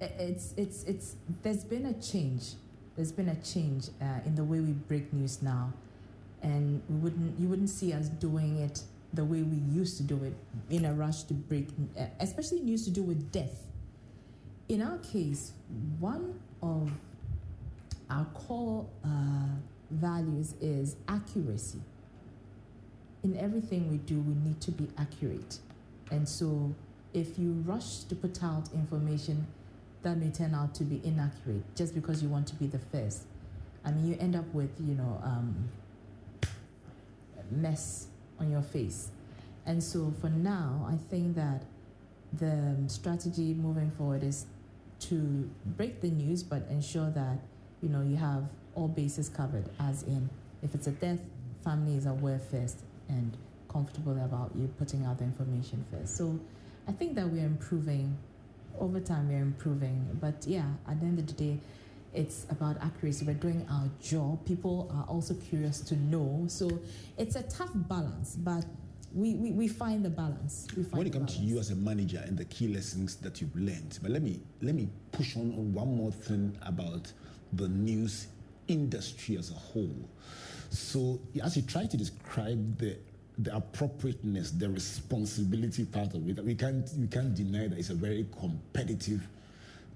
[0.00, 2.54] it's it's it's there's been a change.
[2.96, 5.72] There's been a change uh, in the way we break news now,
[6.42, 8.82] and we wouldn't you wouldn't see us doing it
[9.12, 10.34] the way we used to do it
[10.70, 13.66] in a rush to break, uh, especially news to do with death.
[14.68, 15.52] In our case,
[15.98, 16.90] one of
[18.10, 19.08] our core uh,
[19.90, 21.80] values is accuracy.
[23.24, 25.58] In everything we do, we need to be accurate.
[26.10, 26.74] And so,
[27.14, 29.46] if you rush to put out information
[30.02, 33.22] that may turn out to be inaccurate just because you want to be the first,
[33.84, 35.68] I mean, you end up with, you know, um,
[37.50, 38.06] mess
[38.38, 39.08] on your face.
[39.66, 41.62] And so, for now, I think that
[42.38, 44.46] the strategy moving forward is
[45.00, 47.38] to break the news but ensure that,
[47.82, 48.44] you know, you have
[48.78, 50.30] all bases covered, as in
[50.62, 51.18] if it's a death,
[51.64, 53.36] family is aware first and
[53.68, 56.16] comfortable about you putting out the information first.
[56.16, 56.38] So
[56.86, 58.16] I think that we're improving.
[58.78, 60.06] Over time, we're improving.
[60.20, 61.58] But yeah, at the end of the day,
[62.14, 63.26] it's about accuracy.
[63.26, 64.44] We're doing our job.
[64.46, 66.44] People are also curious to know.
[66.46, 66.80] So
[67.18, 68.64] it's a tough balance, but
[69.12, 70.68] we, we, we find the balance.
[70.72, 73.56] Find when it comes to you as a manager and the key lessons that you've
[73.56, 77.10] learned, but let me let me push on on one more thing about
[77.54, 78.28] the news
[78.68, 80.08] industry as a whole.
[80.70, 82.96] So, as you try to describe the
[83.38, 87.94] the appropriateness, the responsibility part of it, we can't we can't deny that it's a
[87.94, 89.26] very competitive,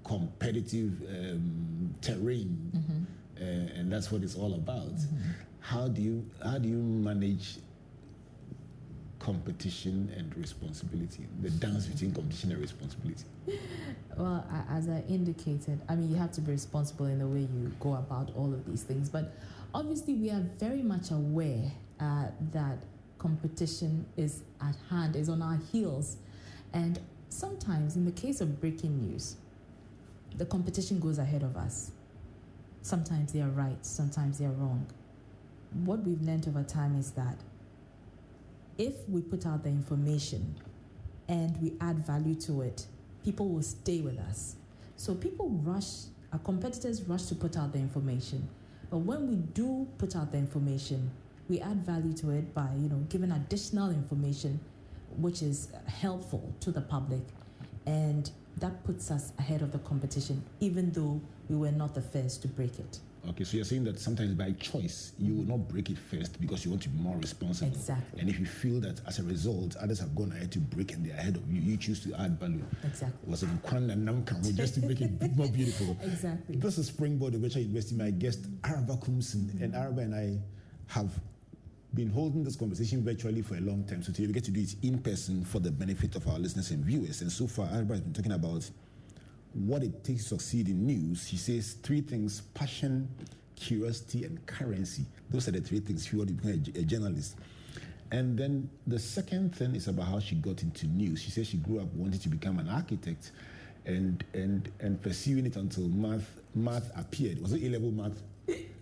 [0.03, 3.03] competitive um, terrain, mm-hmm.
[3.43, 4.95] uh, and that's what it's all about.
[4.95, 5.31] Mm-hmm.
[5.59, 7.57] How do you how do you manage
[9.23, 13.23] competition and responsibility, the dance between competition and responsibility?
[14.17, 17.71] Well, as I indicated, I mean, you have to be responsible in the way you
[17.79, 19.09] go about all of these things.
[19.09, 19.33] But
[19.73, 22.77] obviously, we are very much aware uh, that
[23.17, 26.17] competition is at hand, is on our heels.
[26.73, 29.37] And sometimes, in the case of breaking news,
[30.35, 31.91] the competition goes ahead of us.
[32.81, 34.85] Sometimes they are right, sometimes they are wrong.
[35.85, 37.37] What we've learned over time is that
[38.77, 40.55] if we put out the information
[41.27, 42.85] and we add value to it,
[43.23, 44.55] people will stay with us.
[44.95, 48.47] So people rush, our competitors rush to put out the information.
[48.89, 51.11] But when we do put out the information,
[51.49, 54.59] we add value to it by, you know, giving additional information
[55.17, 57.21] which is helpful to the public.
[57.85, 62.41] And that puts us ahead of the competition, even though we were not the first
[62.43, 62.99] to break it.
[63.29, 66.65] Okay, so you're saying that sometimes by choice you will not break it first because
[66.65, 67.71] you want to be more responsible.
[67.71, 68.19] Exactly.
[68.19, 71.05] And if you feel that as a result others have gone ahead to break and
[71.05, 72.63] they're ahead of you, you choose to add value.
[72.83, 73.17] Exactly.
[73.29, 75.97] Was it Kwan and Namkan just to make it more beautiful?
[76.03, 76.57] Exactly.
[76.57, 77.95] This is Springboard Virtual University.
[77.95, 79.63] My guest Araba Koomson mm-hmm.
[79.63, 80.39] and Araba and I
[80.87, 81.11] have
[81.93, 84.03] been holding this conversation virtually for a long time.
[84.03, 86.71] So today we get to do it in person for the benefit of our listeners
[86.71, 87.21] and viewers.
[87.21, 88.69] And so far, Araba has been talking about
[89.53, 93.07] what it takes to succeed in news, he says three things passion,
[93.55, 95.05] curiosity, and currency.
[95.29, 97.35] Those are the three things if you want to become a, a journalist.
[98.11, 101.21] And then the second thing is about how she got into news.
[101.21, 103.31] She says she grew up wanting to become an architect
[103.85, 107.41] and and and pursuing it until math math appeared.
[107.41, 108.21] Was it A level math?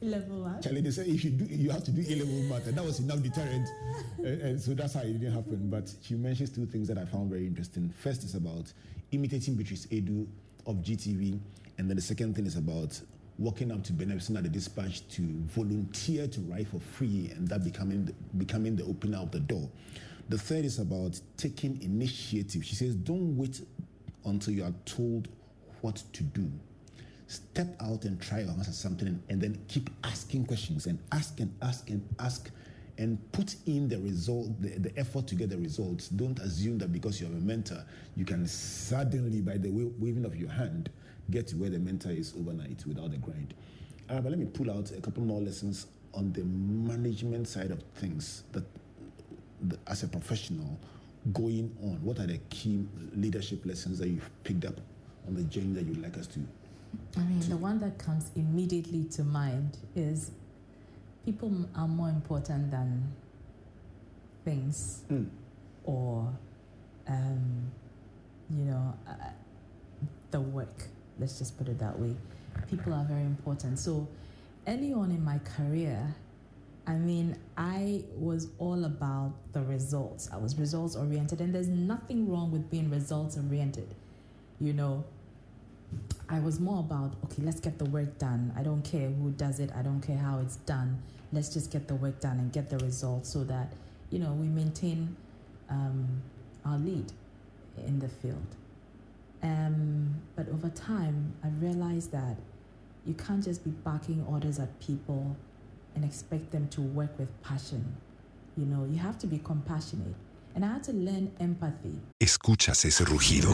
[0.02, 0.64] level math.
[0.64, 2.84] Charlie, they said if you do, you have to do A level math, and that
[2.84, 3.68] was enough deterrent.
[4.18, 5.70] and, and so that's how it didn't happen.
[5.70, 7.94] But she mentions two things that I found very interesting.
[8.04, 8.72] First is about
[9.12, 10.28] imitating Beatrice Edu
[10.66, 11.40] of GTV,
[11.78, 13.00] and then the second thing is about
[13.38, 17.48] walking up to Ben Ephson at the dispatch to volunteer to write for free, and
[17.48, 19.70] that becoming the, becoming the opener of the door.
[20.30, 22.64] The third is about taking initiative.
[22.64, 23.62] She says, "Don't wait
[24.26, 25.28] until you are told
[25.82, 26.52] what to do."
[27.32, 31.00] step out and try your hands at something and, and, then keep asking questions and
[31.14, 32.52] ask and ask and ask
[33.02, 36.08] and put in the result the, the effort to get the results.
[36.08, 37.84] Don't assume that because you're a mentor
[38.16, 40.90] you can suddenly by the waving of your hand
[41.32, 43.54] get to where the mentor is overnight without the grind.
[44.10, 47.82] Uh, but let me pull out a couple more lessons on the management side of
[47.96, 48.64] things that
[49.64, 50.80] the, as a professional
[51.34, 52.00] going on.
[52.04, 52.86] What are the key
[53.16, 54.80] leadership lessons that you've picked up
[55.28, 56.40] on the journey that you'd like us to
[57.18, 60.32] I mean, the one that comes immediately to mind is
[61.26, 63.12] people are more important than
[64.44, 65.28] things mm.
[65.84, 66.32] or,
[67.08, 67.72] um,
[68.50, 69.14] you know, uh,
[70.32, 70.88] the work.
[71.20, 72.16] Let's just put it that way.
[72.70, 73.80] People are very important.
[73.80, 74.08] So,
[74.68, 76.16] early on in my career,
[76.88, 80.30] I mean, I was all about the results.
[80.34, 83.94] I was results oriented, and there's nothing wrong with being results oriented.
[84.60, 85.04] You know,
[86.32, 88.54] I was more about, okay, let's get the work done.
[88.58, 91.02] I don't care who does it, I don't care how it's done.
[91.34, 93.74] Let's just get the work done and get the results so that,
[94.12, 95.18] you know, we maintain
[95.70, 96.08] um,
[96.66, 97.12] our lead
[97.86, 98.56] in the field.
[99.44, 102.38] Um, but over time, I realized that
[103.06, 105.36] you can't just be barking orders at people
[105.96, 107.98] and expect them to work with passion.
[108.56, 110.16] You know, you have to be compassionate.
[110.54, 112.00] And I had to learn empathy.
[112.20, 113.52] Escuchas ese rugido.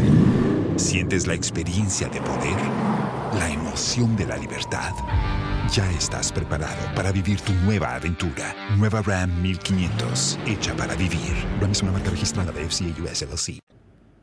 [0.78, 2.58] Sientes la experiencia de poder,
[3.34, 4.94] la emoción de la libertad.
[5.72, 8.54] Ya estás preparado para vivir tu nueva aventura.
[8.78, 11.36] Nueva Ram 1500, hecha para vivir.
[11.62, 13.60] Ram es una marca registrada de FCA US LLC.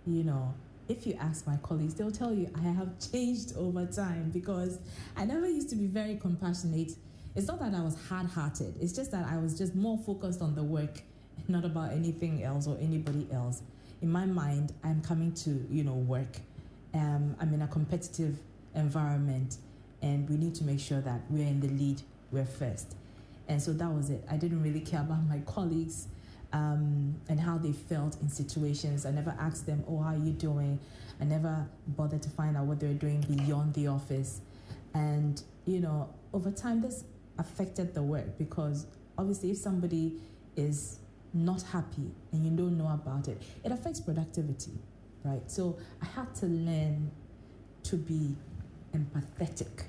[0.07, 0.53] You know,
[0.89, 4.81] if you ask my colleagues, they'll tell you I have changed over time because
[5.17, 6.93] I never used to be very compassionate.
[7.37, 10.43] It's not that I was hard hearted, it's just that I was just more focused
[10.43, 11.03] on the work
[11.49, 13.63] not about anything else or anybody else.
[14.03, 16.41] In my mind, I'm coming to, you know, work.
[16.93, 18.39] Um, I'm in a competitive
[18.75, 19.57] environment
[20.03, 22.95] and we need to make sure that we're in the lead, we're first.
[23.49, 24.25] And so that was it.
[24.31, 26.09] I didn't really care about my colleagues
[26.53, 29.07] um, and how they felt in situations.
[29.07, 30.79] I never asked them, oh, how are you doing?
[31.21, 34.41] I never bothered to find out what they're doing beyond the office.
[34.95, 37.05] And, you know, over time, this
[37.39, 38.87] affected the work because
[39.19, 40.21] obviously, if somebody
[40.57, 40.99] is
[41.35, 44.73] not happy and you don't know about it, it affects productivity,
[45.25, 45.43] right?
[45.51, 47.11] So I had to learn
[47.85, 48.35] to be
[48.95, 49.85] empathetic,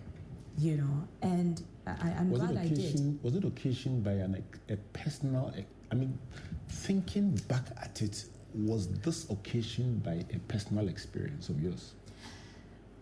[0.57, 3.23] you know, and I, am glad I did.
[3.23, 5.53] Was it occasioned by an, a personal,
[5.91, 6.17] I mean,
[6.67, 11.93] thinking back at it, was this occasioned by a personal experience of yours?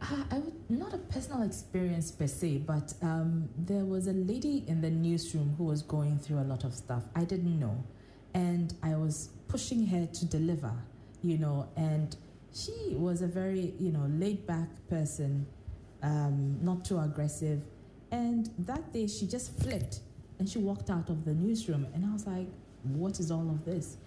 [0.02, 4.66] Uh, I would, not a personal experience per se, but um, there was a lady
[4.68, 7.04] in the newsroom who was going through a lot of stuff.
[7.16, 7.84] I didn't know
[8.34, 10.74] and I was pushing her to deliver,
[11.22, 12.16] you know, and
[12.54, 15.46] she was a very, you know, laid back person,
[16.02, 17.62] um, not too aggressive.
[18.12, 20.00] And that day she just flipped
[20.40, 21.88] and she walked out of the newsroom.
[21.94, 22.48] And I was like,
[22.84, 23.98] what is all of this?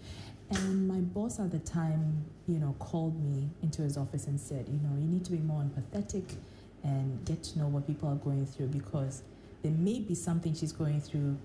[0.51, 4.67] And my boss at the time, you know, called me into his office and said,
[4.69, 6.37] you know, you need to be more empathetic
[6.85, 9.23] and get to know what people are going through because
[9.63, 11.37] there may be something she's going through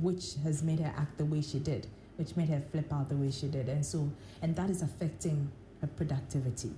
[0.00, 3.16] which has made her act the way she did which made her flip out the
[3.16, 3.68] way she did.
[3.68, 4.10] And so,
[4.42, 5.50] and that is affecting
[5.80, 6.72] her productivity.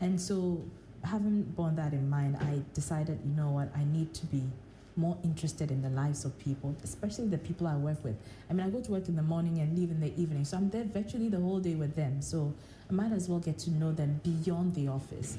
[0.00, 0.62] And so,
[1.04, 4.42] having borne that in mind, I decided, you know what, I need to be
[4.96, 8.16] more interested in the lives of people, especially the people I work with.
[8.50, 10.56] I mean, I go to work in the morning and leave in the evening, so
[10.56, 12.20] I'm there virtually the whole day with them.
[12.20, 12.54] So
[12.90, 15.38] I might as well get to know them beyond the office.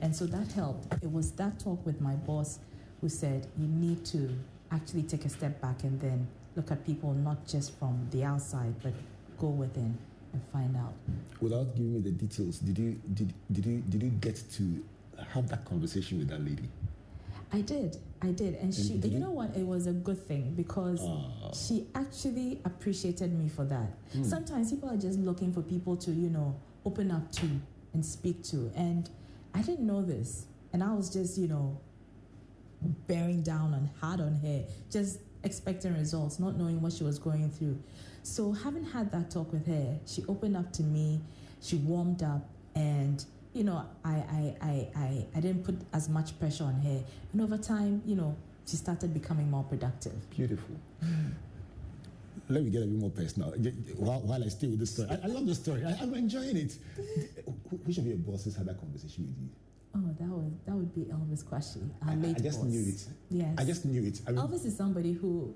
[0.00, 0.92] And so that helped.
[1.02, 2.58] It was that talk with my boss
[3.00, 4.36] who said, you need to
[4.70, 6.26] actually take a step back and then
[6.58, 8.92] look at people not just from the outside, but
[9.38, 9.96] go within
[10.32, 10.92] and find out.
[11.40, 14.84] Without giving me the details, did you did did you did you get to
[15.32, 16.68] have that conversation with that lady?
[17.50, 18.94] I did, I did, and, and she.
[18.94, 19.56] You, you know what?
[19.56, 23.88] It was a good thing because uh, she actually appreciated me for that.
[24.14, 24.26] Mm.
[24.26, 27.48] Sometimes people are just looking for people to, you know, open up to
[27.94, 29.08] and speak to, and
[29.54, 31.80] I didn't know this, and I was just, you know,
[33.06, 37.50] bearing down and hard on her, just expecting results, not knowing what she was going
[37.50, 37.78] through.
[38.22, 41.20] So, having had that talk with her, she opened up to me,
[41.60, 43.24] she warmed up, and
[43.54, 47.02] you know, I, I, I, I, I didn't put as much pressure on her.
[47.32, 50.30] And over time, you know, she started becoming more productive.
[50.30, 50.76] Beautiful.
[51.04, 51.30] Mm-hmm.
[52.50, 53.50] Let me get a bit more personal
[53.96, 55.08] while, while I stay with this story.
[55.10, 55.84] I, I love the story.
[55.84, 56.76] I, am enjoying it.
[57.84, 59.48] Which of your bosses had that conversation with you?
[59.96, 62.68] Oh, that would that would be Elvis our I, I just boss.
[62.68, 63.06] knew it.
[63.30, 64.20] Yes, I just knew it.
[64.26, 65.54] I mean, Elvis is somebody who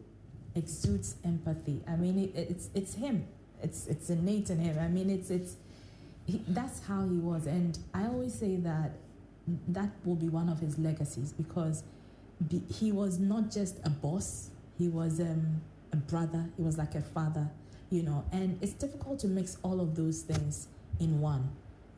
[0.55, 1.83] exudes empathy.
[1.87, 3.27] I mean, it, it's it's him.
[3.62, 4.79] It's it's innate in him.
[4.79, 5.57] I mean, it's it's
[6.27, 7.47] he, that's how he was.
[7.47, 8.92] And I always say that
[9.68, 11.83] that will be one of his legacies because
[12.49, 14.51] be, he was not just a boss.
[14.79, 15.61] He was um,
[15.92, 16.47] a brother.
[16.57, 17.49] He was like a father.
[17.90, 20.68] You know, and it's difficult to mix all of those things
[20.99, 21.51] in one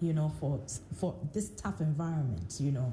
[0.05, 0.61] you know, for
[0.97, 2.93] for this tough environment, you know,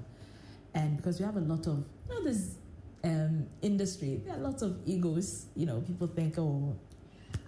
[0.74, 2.56] and because we have a lot of you know this
[3.04, 5.48] um, industry, there are lots of egos.
[5.56, 6.74] You know, people think, oh,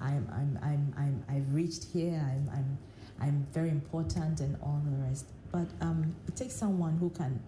[0.02, 2.22] I'm I'm I'm I'm I've reached here.
[2.32, 2.78] I'm I'm
[3.22, 5.28] I'm very important and all the rest.
[5.52, 7.40] But um, it takes someone who can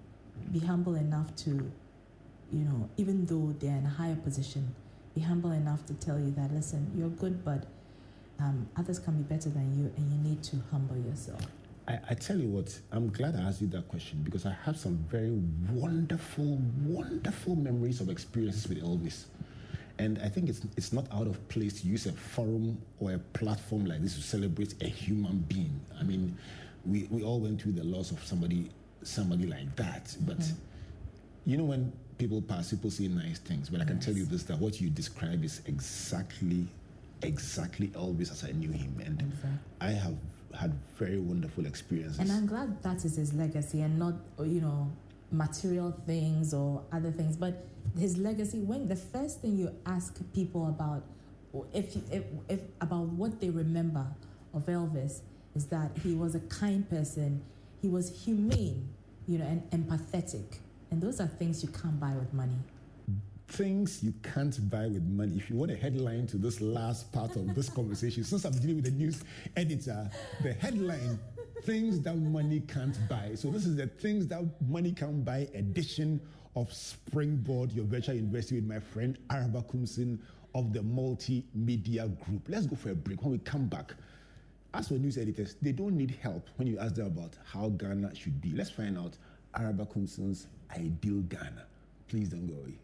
[0.53, 4.73] be humble enough to, you know, even though they're in a higher position,
[5.15, 7.65] be humble enough to tell you that listen, you're good, but
[8.39, 11.41] um, others can be better than you, and you need to humble yourself.
[11.87, 14.77] I, I, tell you what, I'm glad I asked you that question because I have
[14.77, 15.37] some very
[15.71, 19.25] wonderful, wonderful memories of experiences with Elvis.
[19.99, 23.19] And I think it's, it's not out of place to use a forum or a
[23.19, 25.79] platform like this to celebrate a human being.
[25.99, 26.37] I mean,
[26.85, 28.69] we, we all went through the loss of somebody
[29.05, 30.15] somebody like that.
[30.21, 30.55] But mm-hmm.
[31.45, 33.69] you know, when people pass, people say nice things.
[33.69, 36.67] But I can tell you this that what you describe is exactly,
[37.21, 39.01] exactly Elvis as I knew him.
[39.05, 39.49] And exactly.
[39.81, 40.15] I have
[40.55, 42.19] had very wonderful experiences.
[42.19, 44.91] And I'm glad that is his legacy and not, you know,
[45.31, 47.35] material things or other things.
[47.35, 47.65] But
[47.97, 51.03] his legacy, when the first thing you ask people about,
[51.73, 54.05] if, if, if about what they remember
[54.53, 55.21] of Elvis,
[55.55, 57.41] is that he was a kind person,
[57.81, 58.89] he was humane,
[59.27, 60.57] you know, and empathetic.
[60.91, 62.57] And those are things you can't buy with money
[63.47, 65.37] things you can't buy with money.
[65.37, 68.77] If you want a headline to this last part of this conversation, since I'm dealing
[68.77, 69.23] with the news
[69.55, 70.09] editor,
[70.43, 71.19] the headline
[71.63, 73.31] things that money can't buy.
[73.35, 76.21] So this is the things that money can't buy edition
[76.55, 80.19] of Springboard, your virtual university with my friend Araba Koomson
[80.53, 82.43] of the Multimedia Group.
[82.47, 83.21] Let's go for a break.
[83.21, 83.93] When we come back,
[84.73, 88.15] as for news editors, they don't need help when you ask them about how Ghana
[88.15, 88.51] should be.
[88.51, 89.17] Let's find out
[89.57, 91.65] Araba Koomson's ideal Ghana.
[92.07, 92.77] Please don't go away.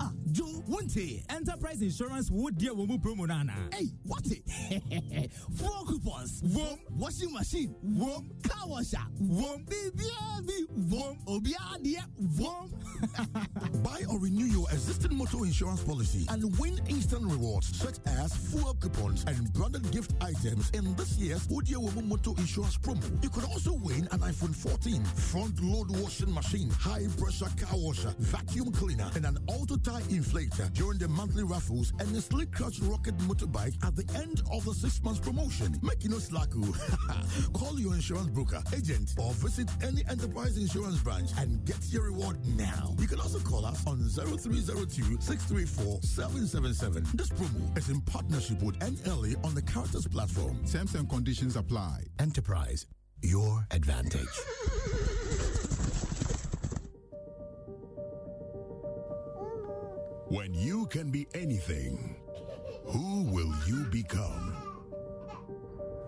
[0.00, 3.52] あ、上 Joe, wonte enterprise insurance would deal with promo nana.
[3.52, 5.32] Uh, hey, what it?
[5.56, 6.42] Four coupons.
[6.44, 7.74] Wom washing machine.
[7.82, 8.98] Wom car washer.
[9.18, 10.04] Wom baby
[10.90, 12.04] Wom obiadia.
[12.38, 12.72] Wom.
[13.82, 18.76] Buy or renew your existing motor insurance policy and win instant rewards such as fuel
[18.80, 23.22] coupons and branded gift items in this year's Udia Woman Motor Insurance promo.
[23.22, 28.14] You could also win an iPhone 14, front load washing machine, high pressure car washer,
[28.18, 32.80] vacuum cleaner, and an auto tie inflator during the monthly raffles and a slick clutch
[32.80, 35.78] rocket motorbike at the end of the six months promotion.
[35.82, 36.50] Make you no slack.
[37.52, 42.36] Call your insurance broker, agent, or visit any enterprise insurance branch and get your reward
[42.56, 42.94] now.
[42.98, 47.06] You can also call us on 0302 634 777.
[47.14, 50.64] This promo is in partnership with NLA on the Characters platform.
[50.66, 52.04] Terms and conditions apply.
[52.18, 52.86] Enterprise,
[53.22, 54.26] your advantage.
[60.30, 62.14] When you can be anything,
[62.84, 64.54] who will you become?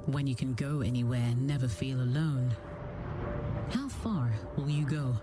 [0.06, 2.54] When you can go anywhere, and never feel alone,
[3.70, 5.16] how far will you go?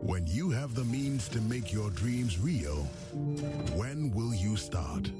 [0.00, 2.84] When you have the means to make your dreams real,
[3.76, 5.10] when will you start?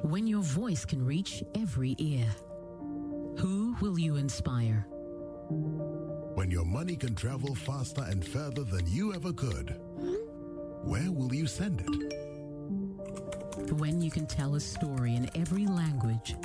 [0.00, 2.26] When your voice can reach every ear,
[3.36, 4.86] who will you inspire?
[5.50, 9.78] When your money can travel faster and further than you ever could,
[10.84, 11.88] where will you send it?
[13.72, 16.36] When you can tell a story in every language,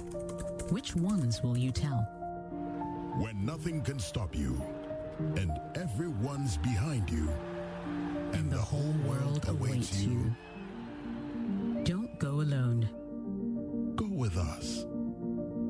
[0.69, 2.08] which ones will you tell?
[3.17, 4.62] When nothing can stop you,
[5.36, 7.29] and everyone's behind you,
[8.33, 10.33] and, the, the whole world awaits you.
[11.83, 12.87] Don't go alone.
[13.96, 14.85] Go with us.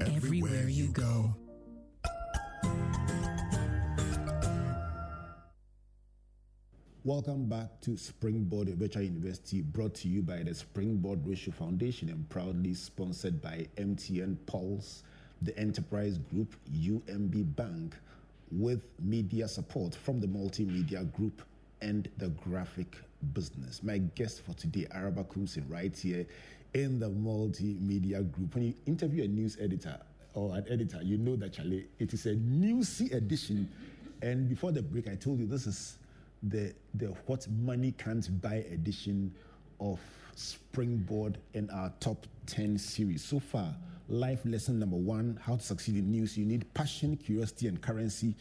[0.01, 1.01] Everywhere, Everywhere you, you go.
[1.01, 1.35] go.
[7.09, 12.29] Welcome back to Springboard Virtual University, brought to you by the Springboard Roadshow Foundation and
[12.29, 15.01] proudly sponsored by MTN Pulse,
[15.41, 17.95] the Enterprise Group, UMB Bank,
[18.51, 21.41] with media support from the Multimedia Group
[21.81, 22.95] and the Graphic
[23.33, 23.81] Business.
[23.81, 26.27] My guest for today, Araba Koomson, right here
[26.75, 28.53] in the Multimedia Group.
[28.53, 29.97] When you interview a news editor
[30.35, 33.67] or an editor, you know that Charlie, it is a newsy edition
[34.21, 35.97] And before the break, I told you this is
[36.43, 39.33] the the what money can't buy edition
[39.79, 39.99] of
[40.35, 43.23] Springboard in our top 10 series.
[43.23, 43.75] So far,
[44.07, 46.37] life lesson number one how to succeed in news.
[46.37, 48.35] You need passion, curiosity, and currency.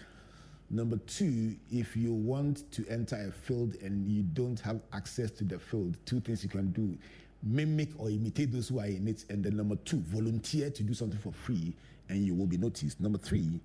[0.70, 5.44] Number two, if you want to enter a field and you don't have access to
[5.44, 6.96] the field, two things you can do
[7.42, 9.24] mimic or imitate those who are in it.
[9.30, 11.74] And then number two, volunteer to do something for free
[12.08, 13.00] and you will be noticed.
[13.00, 13.60] Number three,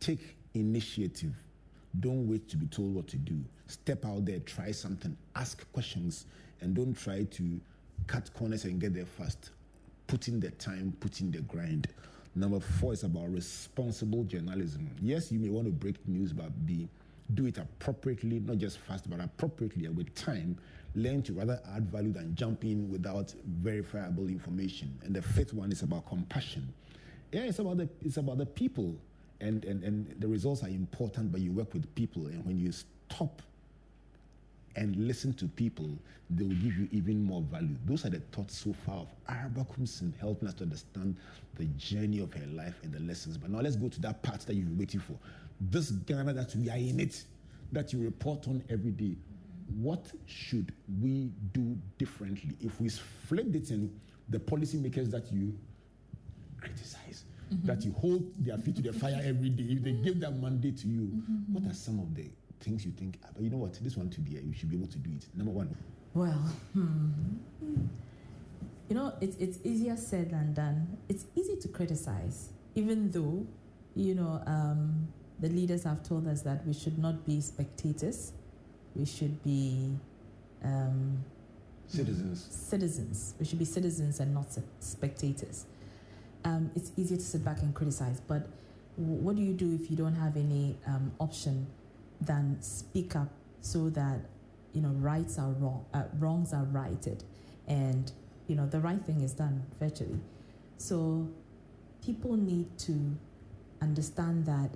[0.00, 1.34] take initiative.
[2.00, 3.38] Don't wait to be told what to do.
[3.66, 6.26] Step out there, try something, ask questions,
[6.60, 7.60] and don't try to
[8.06, 9.50] cut corners and get there fast.
[10.06, 11.88] Put in the time, put in the grind.
[12.34, 14.90] Number four is about responsible journalism.
[15.00, 16.88] Yes, you may want to break news, but be
[17.32, 20.58] do it appropriately, not just fast, but appropriately and with time.
[20.94, 24.96] Learn to rather add value than jump in without verifiable information.
[25.02, 26.72] And the fifth one is about compassion.
[27.32, 28.94] Yeah, it's about the it's about the people,
[29.40, 32.72] and and and the results are important, but you work with people, and when you
[32.72, 33.42] stop
[34.76, 35.88] and listen to people,
[36.30, 37.76] they will give you even more value.
[37.86, 41.16] Those are the thoughts so far of Araba Koomson helping us to understand
[41.56, 43.36] the journey of her life and the lessons.
[43.36, 45.16] But now let's go to that part that you've been waiting for.
[45.60, 47.22] This Ghana that we are in it,
[47.72, 49.14] that you report on every day.
[49.80, 53.90] What should we do differently if we flip it in
[54.28, 55.56] the policymakers that you
[56.60, 57.66] criticize, mm-hmm.
[57.66, 60.78] that you hold their feet to the fire every day, if they give that mandate
[60.78, 61.54] to you, mm-hmm.
[61.54, 62.26] what are some of the
[62.60, 64.76] things you think, ah, but you know what, this one to be, you should be
[64.76, 65.26] able to do it?
[65.34, 65.76] Number one.
[66.14, 67.10] Well, hmm.
[68.88, 70.96] you know, it's, it's easier said than done.
[71.08, 73.46] It's easy to criticize, even though,
[73.96, 75.08] you know, um,
[75.40, 78.32] the leaders have told us that we should not be spectators,
[78.94, 79.90] we should be
[80.62, 81.24] um,
[81.88, 82.46] citizens.
[82.50, 83.34] Citizens.
[83.38, 84.46] We should be citizens and not
[84.80, 85.66] spectators.
[86.44, 88.48] Um, it's easier to sit back and criticize, but
[88.96, 91.66] what do you do if you don't have any um, option
[92.20, 93.28] than speak up
[93.60, 94.20] so that
[94.72, 97.24] you know rights are wrong, uh, wrongs are righted,
[97.66, 98.12] and
[98.46, 100.20] you know the right thing is done virtually.
[100.76, 101.28] So
[102.04, 103.16] people need to
[103.80, 104.70] understand that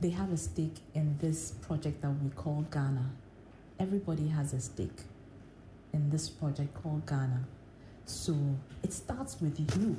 [0.00, 3.10] they have a stake in this project that we call Ghana.
[3.78, 5.02] Everybody has a stake
[5.92, 7.44] in this project called Ghana.
[8.04, 8.36] So
[8.82, 9.96] it starts with you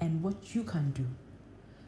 [0.00, 1.06] and what you can do.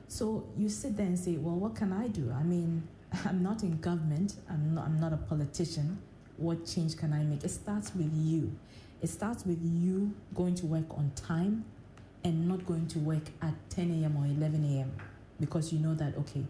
[0.08, 2.30] So you sit there and say, well, what can I do?
[2.34, 2.86] I mean,
[3.24, 5.98] I'm not in government, I'm not, I'm not a politician.
[6.36, 7.44] What change can I make?
[7.44, 8.54] It starts with you.
[9.00, 11.64] It starts with you going to work on time
[12.24, 14.16] and not going to work at 10 a.m.
[14.16, 14.92] or 11 a.m.
[15.40, 16.44] because you know that, okay,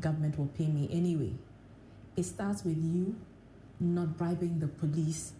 [0.00, 1.32] government will pay me anyway.
[2.16, 3.16] It starts with you
[3.80, 5.32] not bribing the police,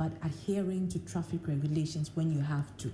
[0.00, 2.90] but adhering to traffic regulations when you have to.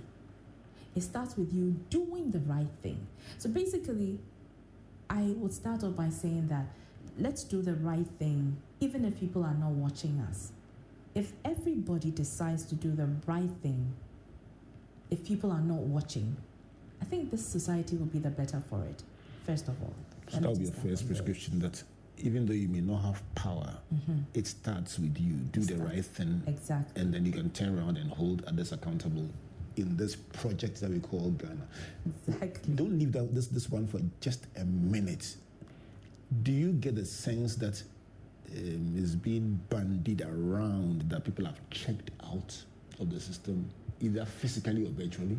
[0.93, 3.07] It starts with you doing the right thing.
[3.37, 4.19] So basically,
[5.09, 6.65] I would start off by saying that
[7.17, 10.51] let's do the right thing, even if people are not watching us.
[11.15, 13.93] If everybody decides to do the right thing,
[15.09, 16.35] if people are not watching,
[17.01, 19.01] I think this society will be the better for it,
[19.45, 19.95] first of all.
[20.27, 21.81] So that would be a first prescription that
[22.19, 24.19] even though you may not have power, mm-hmm.
[24.33, 25.33] it starts with you.
[25.33, 26.41] Do it the right thing.
[26.47, 27.01] Exactly.
[27.01, 29.29] And then you can turn around and hold others accountable
[29.75, 31.67] in this project that we call Ghana.
[32.27, 32.73] Exactly.
[32.73, 35.35] Don't leave that, this, this one for just a minute.
[36.43, 37.81] Do you get the sense that
[38.55, 42.57] um, is being bandied around that people have checked out
[42.99, 43.69] of the system,
[44.01, 45.37] either physically or virtually?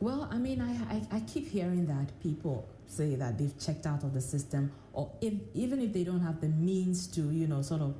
[0.00, 4.02] Well, I mean, I, I, I keep hearing that people say that they've checked out
[4.02, 7.62] of the system, or if, even if they don't have the means to, you know,
[7.62, 7.94] sort of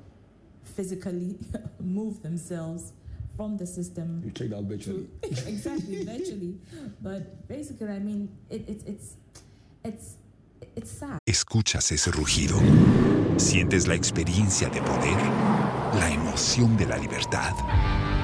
[0.64, 1.36] physically
[1.80, 2.92] move themselves
[3.36, 4.22] from the system.
[4.24, 5.08] You checked out virtually.
[5.22, 6.58] To, exactly, virtually.
[7.02, 9.16] But basically, I mean, it, it, it's,
[9.84, 10.16] it's,
[10.74, 11.18] it's sad.
[11.26, 12.58] Escuchas ese rugido.
[13.36, 15.18] Sientes la experiencia de poder,
[15.94, 17.52] la emoción de la libertad.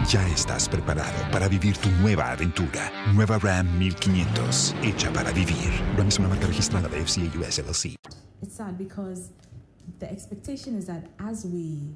[0.08, 2.90] Ya estás preparado para vivir tu nueva aventura.
[3.14, 5.70] Nueva Ram 1500, hecha para vivir.
[5.99, 7.97] Una marca registrada de FCA US LLC.
[8.40, 9.28] It's sad because
[9.99, 11.95] the expectation is that as we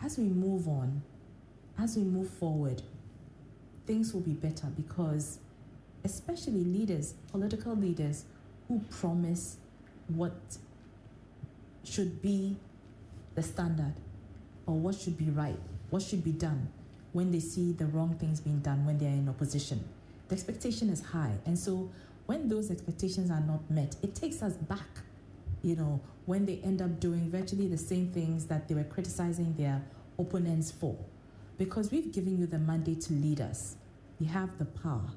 [0.00, 1.02] as we move on,
[1.78, 2.82] as we move forward,
[3.86, 5.38] things will be better because
[6.04, 8.24] especially leaders, political leaders
[8.66, 9.56] who promise
[10.08, 10.34] what
[11.84, 12.56] should be
[13.36, 13.94] the standard
[14.66, 15.58] or what should be right,
[15.90, 16.68] what should be done
[17.12, 19.82] when they see the wrong things being done when they're in opposition.
[20.28, 21.32] The expectation is high.
[21.46, 21.88] And so
[22.28, 25.00] when those expectations are not met, it takes us back,
[25.62, 29.54] you know, when they end up doing virtually the same things that they were criticizing
[29.56, 29.82] their
[30.18, 30.94] opponents for.
[31.56, 33.76] Because we've given you the mandate to lead us,
[34.20, 35.08] you have the power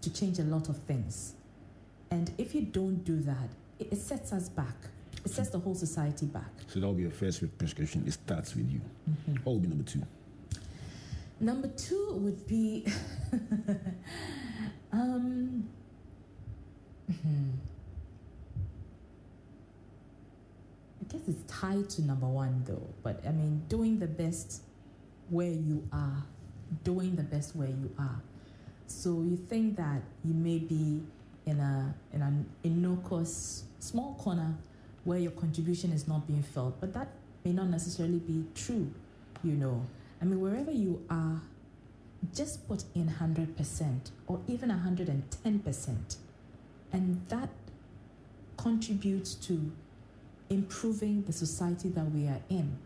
[0.00, 1.34] to change a lot of things.
[2.10, 4.74] And if you don't do that, it, sets us back.
[5.24, 6.50] It sets the whole society back.
[6.66, 8.02] So that will be your first prescription.
[8.08, 8.80] It starts with you.
[9.08, 9.34] Mm-hmm.
[9.44, 10.02] What will be number two?
[11.38, 12.88] Number two would be.
[14.92, 15.68] um,
[17.12, 17.50] hmm.
[21.00, 24.62] I guess it's tied to number one though, but I mean, doing the best
[25.28, 26.24] where you are,
[26.84, 28.20] doing the best where you are.
[28.86, 31.02] So you think that you may be
[31.46, 34.54] in a in an innocuous small corner
[35.04, 37.08] where your contribution is not being felt, but that
[37.44, 38.92] may not necessarily be true,
[39.42, 39.84] you know.
[40.20, 41.40] I mean, wherever you are,
[42.34, 46.16] just put in 100% or even 110%.
[46.92, 47.48] And that
[48.56, 49.70] contributes to
[50.50, 52.76] improving the society that we are in,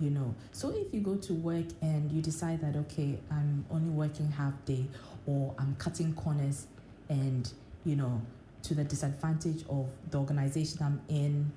[0.00, 0.34] you know.
[0.52, 4.52] So if you go to work and you decide that, okay, I'm only working half
[4.64, 4.86] day
[5.26, 6.66] or I'm cutting corners
[7.08, 7.50] and,
[7.84, 8.22] you know,
[8.62, 11.52] to the disadvantage of the organization I'm in,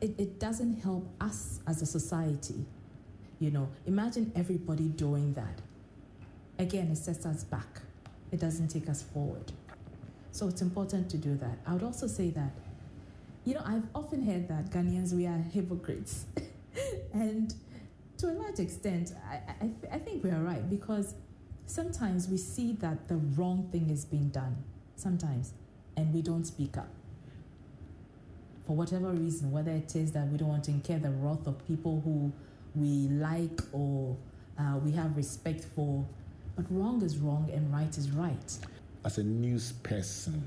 [0.00, 2.64] it, it doesn't help us as a society.
[3.38, 5.60] You know, imagine everybody doing that.
[6.58, 7.82] Again, it sets us back.
[8.32, 9.52] It doesn't take us forward.
[10.32, 11.58] So it's important to do that.
[11.66, 12.52] I would also say that,
[13.44, 16.26] you know, I've often heard that Ghanaians, we are hypocrites.
[17.12, 17.54] and
[18.18, 21.14] to a large extent, I, I, I think we are right because
[21.66, 24.56] sometimes we see that the wrong thing is being done.
[24.96, 25.52] Sometimes.
[25.96, 26.88] And we don't speak up
[28.68, 31.66] for whatever reason, whether it is that we don't want to incur the wrath of
[31.66, 32.30] people who
[32.74, 34.14] we like or
[34.58, 36.04] uh, we have respect for.
[36.54, 38.58] But wrong is wrong and right is right.
[39.04, 40.46] As a news person,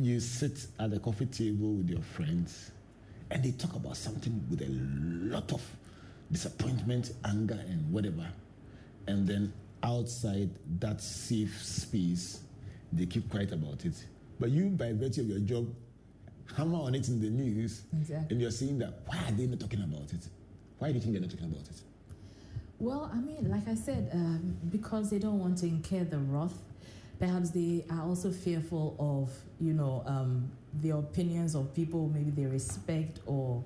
[0.00, 2.70] you sit at the coffee table with your friends
[3.30, 4.68] and they talk about something with a
[5.34, 5.62] lot of
[6.30, 8.26] disappointment, anger, and whatever.
[9.06, 9.52] And then
[9.82, 12.40] outside that safe space,
[12.92, 13.94] they keep quiet about it.
[14.38, 15.74] But you, by virtue of your job,
[16.56, 18.26] hammer on it in the news, exactly.
[18.30, 20.28] and you're saying that why are they not talking about it?
[20.78, 21.82] Why do you think they're not talking about it?
[22.82, 26.58] Well, I mean, like I said, um, because they don't want to incur the wrath.
[27.20, 29.30] Perhaps they are also fearful of,
[29.64, 33.62] you know, um, the opinions of people maybe they respect or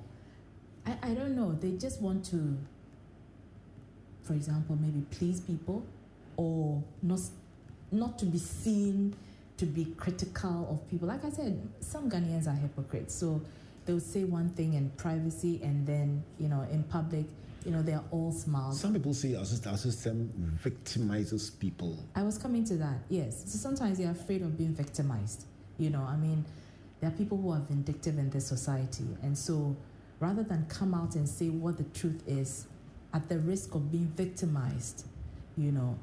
[0.85, 1.57] I, I don't know.
[1.59, 2.59] They just want to,
[4.23, 5.83] for example, maybe please people
[6.37, 7.21] or not
[7.91, 9.17] not to be seen
[9.57, 11.09] to be critical of people.
[11.09, 13.14] Like I said, some Ghanaians are hypocrites.
[13.14, 13.41] So
[13.87, 17.25] they'll say one thing in privacy and then, you know, in public,
[17.67, 18.81] you know, they're all smiles.
[18.81, 20.31] Some people say our system,
[20.64, 21.99] victimizes people.
[22.14, 23.43] I was coming to that, yes.
[23.47, 25.47] So sometimes they're afraid of being victimized.
[25.77, 26.45] You know, I mean,
[27.01, 29.09] there are people who are vindictive in this society.
[29.23, 29.77] And so
[30.21, 32.67] rather than come out and say what the truth is,
[33.12, 35.05] at the risk of being victimized,
[35.57, 35.99] you know,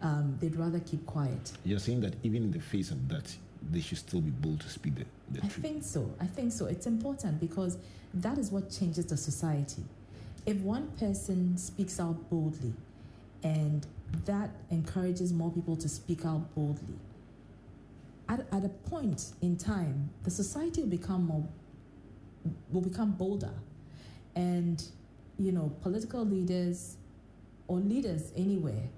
[0.00, 1.52] um, they'd rather keep quiet.
[1.64, 3.34] You're saying that even in the face of that,
[3.70, 5.62] they should still be bold to speak the, the I truth.
[5.62, 6.10] think so.
[6.18, 6.64] I think so.
[6.66, 7.76] It's important because
[8.14, 9.82] that is what changes the society.
[10.46, 12.74] If one person speaks out boldly
[13.42, 13.86] and
[14.26, 16.98] that encourages more people to speak out boldly,
[18.28, 21.46] at, at a point in time, the society will become more
[22.70, 23.52] will become bolder.
[24.36, 24.82] And,
[25.38, 26.96] you know, political leaders
[27.68, 28.88] or leaders anywhere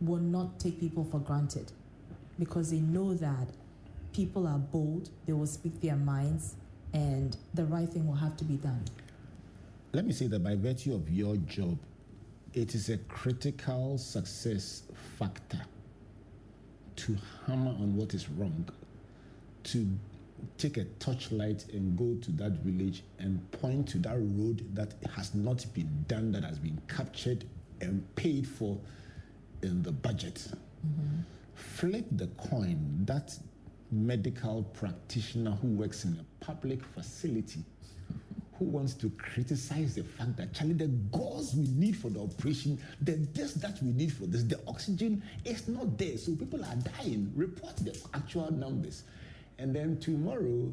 [0.00, 1.72] will not take people for granted
[2.38, 3.48] because they know that
[4.12, 6.54] people are bold, they will speak their minds,
[6.92, 8.84] and the right thing will have to be done.
[9.96, 11.78] Let me say that by virtue of your job,
[12.52, 14.82] it is a critical success
[15.18, 15.62] factor
[16.96, 17.16] to
[17.46, 18.68] hammer on what is wrong,
[19.64, 19.88] to
[20.58, 25.34] take a torchlight and go to that village and point to that road that has
[25.34, 27.46] not been done, that has been captured
[27.80, 28.78] and paid for
[29.62, 30.46] in the budget.
[30.86, 31.20] Mm-hmm.
[31.54, 33.34] Flip the coin, that
[33.90, 37.64] medical practitioner who works in a public facility
[38.58, 42.78] who wants to criticize the fact that Charlie, the gauze we need for the operation,
[43.02, 46.16] the this that we need for this, the oxygen is not there.
[46.16, 47.32] So people are dying.
[47.34, 49.02] Report the actual numbers.
[49.58, 50.72] And then tomorrow,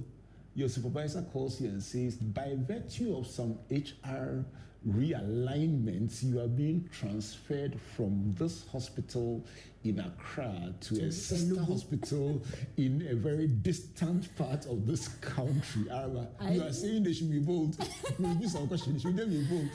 [0.56, 4.46] your supervisor calls you and says, by virtue of some HR
[4.88, 9.46] realignments, you are being transferred from this hospital
[9.84, 12.42] in Accra to, to a sister hospital
[12.78, 15.90] in a very distant part of this country.
[15.90, 17.78] Araba, you are saying they should be bold.
[18.20, 19.70] Maybe some question, should they be bold?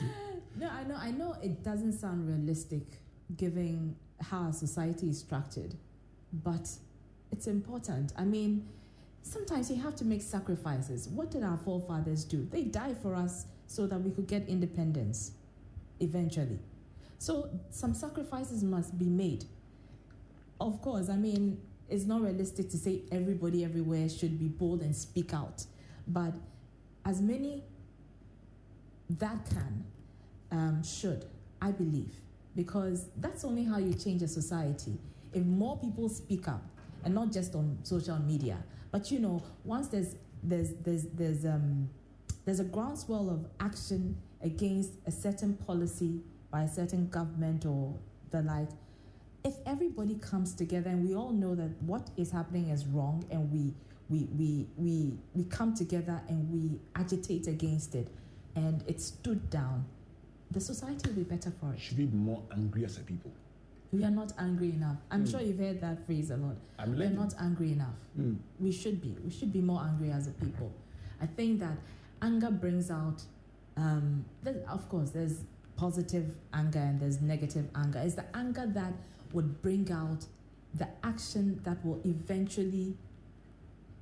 [0.59, 2.83] No, I know, I know it doesn't sound realistic
[3.37, 5.75] given how our society is structured,
[6.43, 6.69] but
[7.31, 8.13] it's important.
[8.17, 8.67] I mean,
[9.23, 11.07] sometimes you have to make sacrifices.
[11.07, 12.47] What did our forefathers do?
[12.51, 15.33] They died for us so that we could get independence
[15.99, 16.57] eventually.
[17.19, 19.45] So some sacrifices must be made.
[20.59, 24.95] Of course, I mean, it's not realistic to say everybody everywhere should be bold and
[24.95, 25.65] speak out.
[26.07, 26.33] But
[27.05, 27.63] as many
[29.19, 29.83] that can
[30.51, 31.25] um, should,
[31.61, 32.15] I believe,
[32.55, 34.97] because that's only how you change a society.
[35.31, 36.63] If more people speak up,
[37.05, 38.57] and not just on social media,
[38.91, 41.87] but you know, once there's there's there's there's um
[42.49, 46.19] there's a groundswell of action against a certain policy
[46.49, 47.93] by a certain government or
[48.31, 48.69] the like.
[49.43, 53.51] If everybody comes together and we all know that what is happening is wrong and
[53.51, 53.75] we
[54.09, 58.07] we we we, we come together and we agitate against it
[58.55, 59.85] and it stood down,
[60.49, 61.79] the society will be better for it.
[61.79, 63.31] Should we be more angry as a people?
[63.91, 64.97] We are not angry enough.
[65.11, 65.29] I'm mm.
[65.29, 66.55] sure you've heard that phrase a lot.
[66.79, 67.99] I'm We're not angry enough.
[68.19, 68.37] Mm.
[68.59, 69.15] We should be.
[69.23, 70.71] We should be more angry as a people.
[71.21, 71.77] I think that
[72.21, 73.21] anger brings out,
[73.77, 74.25] um,
[74.67, 75.43] of course, there's
[75.75, 77.99] positive anger and there's negative anger.
[78.03, 78.93] It's the anger that
[79.31, 80.25] would bring out
[80.73, 82.95] the action that will eventually,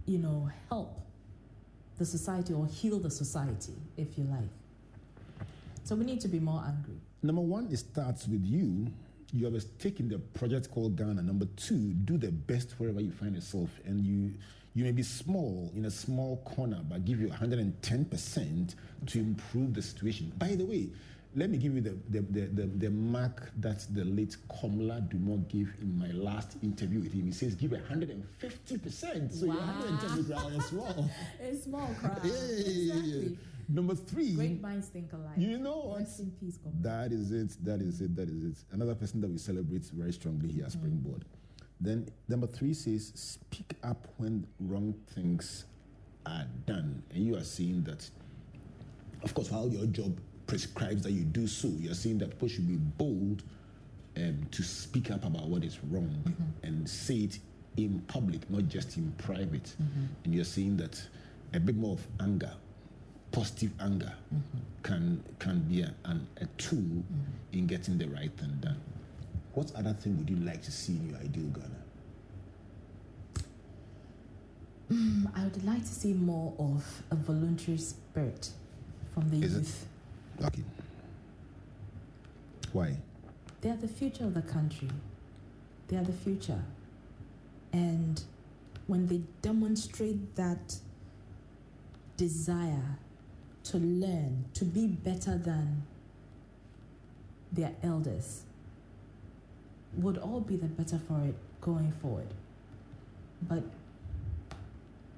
[0.05, 0.99] you know, help
[1.97, 5.47] the society or heal the society, if you like.
[5.83, 6.99] So we need to be more angry.
[7.23, 8.87] Number one, it starts with you.
[9.33, 11.21] You have taken the project called Ghana.
[11.21, 13.69] Number two, do the best wherever you find yourself.
[13.85, 14.33] And you
[14.77, 18.75] you may be small in a small corner, but give you 110%
[19.07, 20.31] to improve the situation.
[20.37, 20.89] By the way,
[21.35, 25.49] let me give you the, the, the, the, the mark that the late Komla Dumont
[25.49, 27.25] gave in my last interview with him.
[27.25, 29.33] He says, give 150%.
[29.33, 29.53] So wow.
[29.55, 31.09] you're 110 as well.
[31.41, 32.21] a small crowd.
[32.23, 33.37] Yeah, yeah, yeah, exactly.
[33.69, 34.33] Number three.
[34.35, 35.37] Great minds think alike.
[35.37, 35.99] You know what?
[36.01, 37.57] Rest in peace, That is it.
[37.65, 38.15] That is it.
[38.15, 38.57] That is it.
[38.71, 40.79] Another person that we celebrate very strongly here at mm-hmm.
[40.81, 41.25] Springboard.
[41.79, 45.65] Then number three says, speak up when wrong things
[46.25, 47.03] are done.
[47.13, 48.09] And you are seeing that,
[49.23, 51.67] of course, while your job prescribes that you do so.
[51.67, 53.43] You're saying that people should be bold
[54.15, 56.65] um, to speak up about what is wrong mm-hmm.
[56.65, 57.39] and say it
[57.75, 59.75] in public, not just in private.
[59.81, 60.05] Mm-hmm.
[60.23, 60.99] And you're saying that
[61.53, 62.51] a bit more of anger,
[63.31, 64.57] positive anger, mm-hmm.
[64.83, 67.57] can can be a, an, a tool mm-hmm.
[67.57, 68.81] in getting the right thing done.
[69.57, 71.81] What other thing would you like to see in your ideal Ghana?
[74.91, 78.51] Mm, I would like to see more of a voluntary spirit
[79.15, 79.85] from the is youth.
[80.39, 80.45] It?
[80.45, 80.63] Okay.
[82.71, 82.97] Why?
[83.61, 84.89] They are the future of the country.
[85.87, 86.63] They are the future.
[87.73, 88.21] And
[88.85, 90.75] when they demonstrate that
[92.15, 92.99] desire
[93.63, 95.81] to learn, to be better than
[97.51, 98.43] their elders,
[99.95, 102.27] would all be the better for it going forward.
[103.41, 103.63] But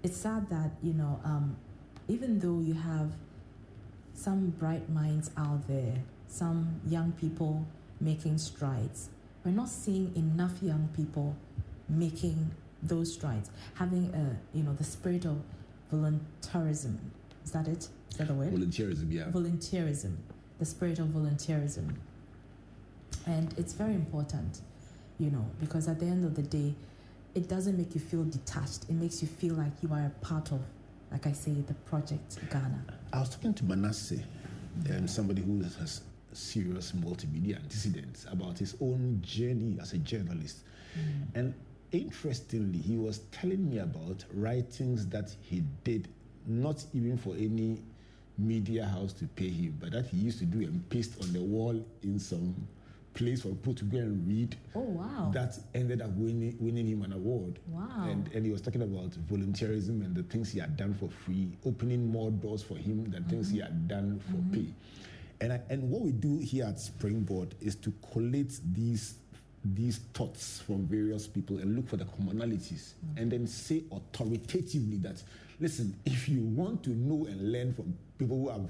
[0.03, 1.57] it's sad that, you know, um,
[2.07, 3.11] even though you have
[4.13, 5.95] some bright minds out there,
[6.27, 7.65] some young people
[8.01, 9.09] making strides.
[9.43, 11.35] We're not seeing enough young people
[11.87, 12.51] making
[12.83, 15.41] those strides, having a you know the spirit of
[15.91, 16.99] voluntarism.
[17.43, 17.87] Is that it?
[18.11, 18.53] Is that the word?
[18.53, 19.25] Volunteerism, yeah.
[19.25, 20.15] Volunteerism,
[20.59, 21.95] the spirit of volunteerism,
[23.29, 24.61] and it's very important,
[25.19, 26.73] you know, because at the end of the day,
[27.35, 28.83] it doesn't make you feel detached.
[28.89, 30.61] It makes you feel like you are a part of
[31.11, 32.83] like I say, the project Ghana.
[33.13, 34.21] I was talking to Manasseh,
[34.91, 36.01] um, somebody who has
[36.33, 40.59] serious multimedia antecedents, about his own journey as a journalist.
[40.97, 41.35] Mm.
[41.35, 41.53] And
[41.91, 46.07] interestingly, he was telling me about writings that he did,
[46.45, 47.79] not even for any
[48.37, 51.41] media house to pay him, but that he used to do and paste on the
[51.41, 52.55] wall in some
[53.13, 54.55] place for people to go and read.
[54.75, 55.31] Oh wow!
[55.33, 57.59] That ended up winning winning him an award.
[57.67, 58.07] Wow!
[58.09, 61.57] And and he was talking about volunteerism and the things he had done for free,
[61.65, 63.29] opening more doors for him than mm-hmm.
[63.29, 64.53] things he had done for mm-hmm.
[64.53, 64.73] pay.
[65.41, 69.15] And I, and what we do here at Springboard is to collate these
[69.63, 73.17] these thoughts from various people and look for the commonalities mm-hmm.
[73.17, 75.21] and then say authoritatively that
[75.59, 78.69] listen if you want to know and learn from people who have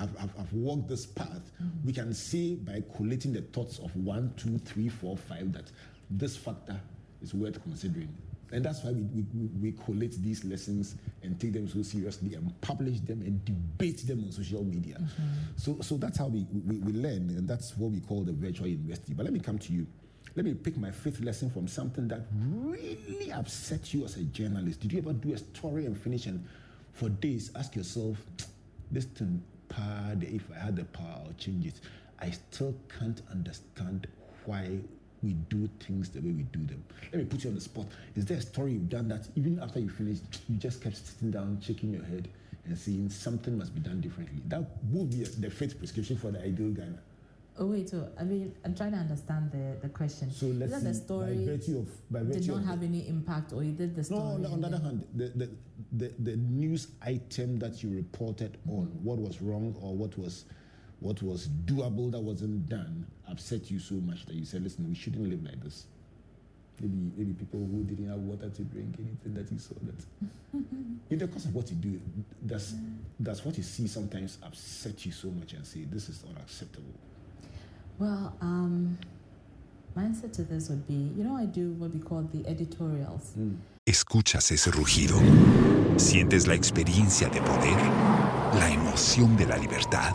[0.00, 1.86] have, have, have walked this path, mm-hmm.
[1.86, 5.70] we can say by collating the thoughts of one, two, three, four, five that
[6.10, 6.80] this factor
[7.22, 8.12] is worth considering.
[8.52, 12.58] And that's why we, we, we collate these lessons and take them so seriously and
[12.62, 14.96] publish them and debate them on social media.
[14.98, 15.22] Mm-hmm.
[15.56, 18.66] So, so that's how we, we, we learn, and that's what we call the virtual
[18.66, 19.14] university.
[19.14, 19.86] But let me come to you.
[20.34, 24.80] Let me pick my fifth lesson from something that really upset you as a journalist.
[24.80, 26.44] Did you ever do a story and finish and
[26.92, 28.16] for days ask yourself,
[28.90, 31.80] this thing power, if I had the power, I'll change it.
[32.20, 34.06] I still can't understand
[34.44, 34.78] why
[35.22, 36.82] we do things the way we do them.
[37.12, 37.86] Let me put you on the spot.
[38.16, 41.30] Is there a story you've done that even after you finished, you just kept sitting
[41.30, 42.28] down, shaking your head,
[42.66, 44.42] and saying something must be done differently?
[44.48, 46.98] That would be the fifth prescription for the ideal Ghana.
[47.62, 50.30] Oh wait, so I mean, I'm trying to understand the, the question.
[50.32, 52.64] So let's Is that see, the story by virtue of by did virtue not of
[52.66, 54.22] have any impact, or you did the story?
[54.22, 55.50] on, the- on the other hand, the, the,
[55.92, 59.04] the, the news item that you reported on Mm-hmm.
[59.04, 60.46] what was wrong or what was
[61.00, 64.94] what was doable that wasn't done upset you so much that you said, listen, we
[64.94, 65.86] shouldn't live like this.
[66.80, 70.06] Maybe maybe people who didn't have water to drink, anything that you saw that
[71.10, 72.00] in the course of what you do,
[72.42, 72.74] that's
[73.18, 76.94] that's what you see sometimes upset you so much and say, This is unacceptable.
[78.00, 78.96] Well, um,
[79.94, 83.34] my answer to this would be, you know, I do what we call the editorials.
[83.86, 85.18] Escuchas ese rugido.
[85.98, 87.76] Sientes la experiencia de poder,
[88.58, 90.14] la emoción de la libertad.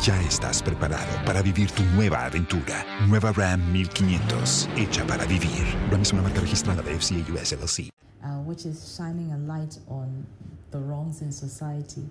[0.00, 2.84] Ya estás preparado para vivir tu nueva aventura.
[3.08, 5.66] Nueva Ram 1500, hecha para vivir.
[5.90, 7.90] Ram es una marca registrada de FCA US LLC.
[8.22, 10.24] uh, which is shining a light on
[10.70, 12.04] the wrongs in society,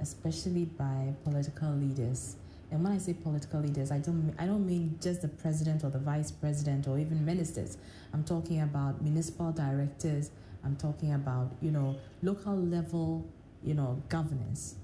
[0.00, 2.36] especially by political leaders.
[2.74, 5.90] And when I say political leaders, I don't I don't mean just the president or
[5.90, 7.78] the vice president or even ministers.
[8.12, 10.32] I'm talking about municipal directors.
[10.64, 13.24] I'm talking about you know local level
[13.62, 14.74] you know governance,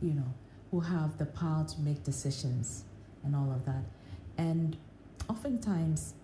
[0.00, 0.32] you know
[0.70, 2.84] who have the power to make decisions
[3.24, 3.84] and all of that.
[4.38, 4.78] And
[5.28, 6.14] oftentimes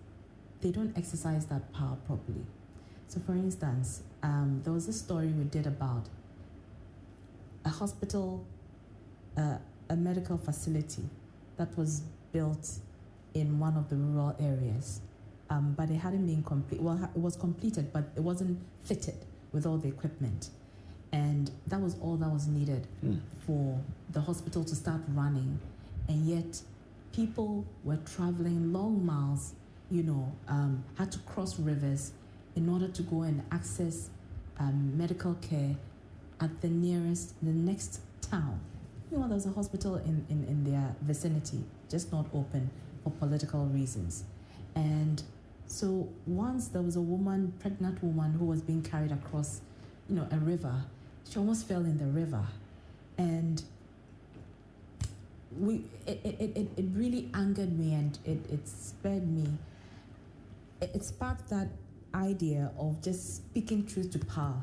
[0.61, 2.45] they don't exercise that power properly.
[3.09, 6.05] So, for instance, um, there was a story we did about
[7.63, 8.43] a hospital,
[9.37, 9.57] uh,
[9.91, 11.03] a medical facility
[11.57, 12.79] that was built
[13.33, 15.01] in one of the rural areas,
[15.49, 16.81] um, but it hadn't been complete.
[16.81, 19.17] Well, it was completed, but it wasn't fitted
[19.51, 20.49] with all the equipment,
[21.11, 22.87] and that was all that was needed
[23.45, 23.77] for
[24.11, 25.59] the hospital to start running,
[26.07, 26.61] and yet
[27.13, 29.53] people were traveling long miles,
[29.89, 32.13] you know, um, had to cross rivers
[32.55, 34.09] in order to go and access
[34.57, 35.75] um, medical care
[36.39, 38.59] at the nearest, the next town.
[39.11, 42.69] You know, there was a hospital in, in, in their vicinity, just not open
[43.03, 44.23] for political reasons.
[44.75, 45.21] And
[45.67, 49.61] so once there was a woman, pregnant woman, who was being carried across,
[50.07, 50.73] you know, a river.
[51.29, 52.43] She almost fell in the river.
[53.17, 53.61] And
[55.59, 59.45] we it, it, it, it really angered me and it, it spurred me
[60.79, 61.67] it, it sparked that
[62.15, 64.55] idea of just speaking truth to power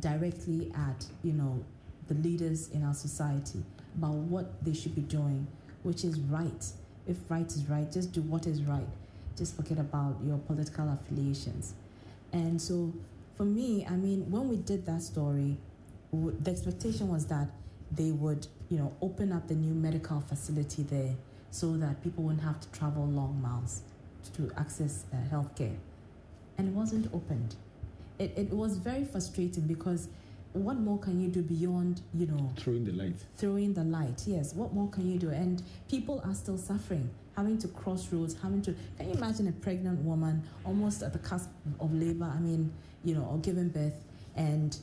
[0.00, 1.62] directly at you know
[2.08, 3.62] the leaders in our society
[3.96, 5.46] about what they should be doing
[5.82, 6.66] which is right
[7.06, 8.86] if right is right just do what is right
[9.36, 11.74] just forget about your political affiliations
[12.32, 12.92] and so
[13.36, 15.56] for me i mean when we did that story
[16.12, 17.48] the expectation was that
[17.94, 21.14] they would, you know, open up the new medical facility there
[21.50, 23.82] so that people wouldn't have to travel long miles
[24.36, 25.76] to access uh, healthcare.
[26.56, 27.56] And it wasn't opened.
[28.18, 30.08] It, it was very frustrating because
[30.52, 33.16] what more can you do beyond, you know, Throwing the light.
[33.36, 34.22] throwing the light.
[34.26, 35.30] Yes, what more can you do?
[35.30, 38.74] And people are still suffering, having to cross roads, having to.
[38.98, 41.48] Can you imagine a pregnant woman almost at the cusp
[41.80, 42.30] of labor?
[42.34, 42.72] I mean,
[43.04, 43.94] you know, or giving birth,
[44.36, 44.76] and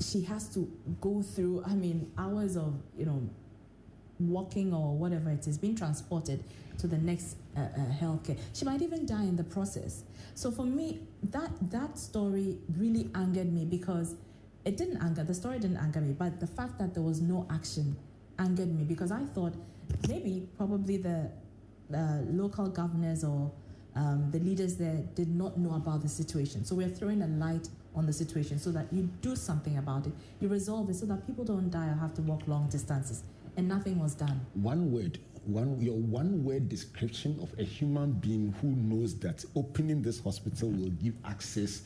[0.00, 0.70] she has to
[1.00, 1.62] go through.
[1.66, 3.22] I mean, hours of you know,
[4.20, 6.42] walking or whatever it is, being transported
[6.78, 7.66] to the next uh, uh,
[8.00, 8.36] healthcare.
[8.52, 10.02] She might even die in the process.
[10.34, 14.16] So for me, that that story really angered me because
[14.64, 17.46] it didn't anger the story didn't anger me, but the fact that there was no
[17.50, 17.96] action
[18.38, 19.54] angered me because I thought
[20.08, 21.30] maybe probably the
[21.94, 23.52] uh, local governors or
[23.94, 26.64] um, the leaders there did not know about the situation.
[26.64, 30.12] So we're throwing a light on the situation so that you do something about it.
[30.40, 33.22] You resolve it so that people don't die or have to walk long distances.
[33.56, 34.40] And nothing was done.
[34.54, 40.02] One word, one your one word description of a human being who knows that opening
[40.02, 41.82] this hospital will give access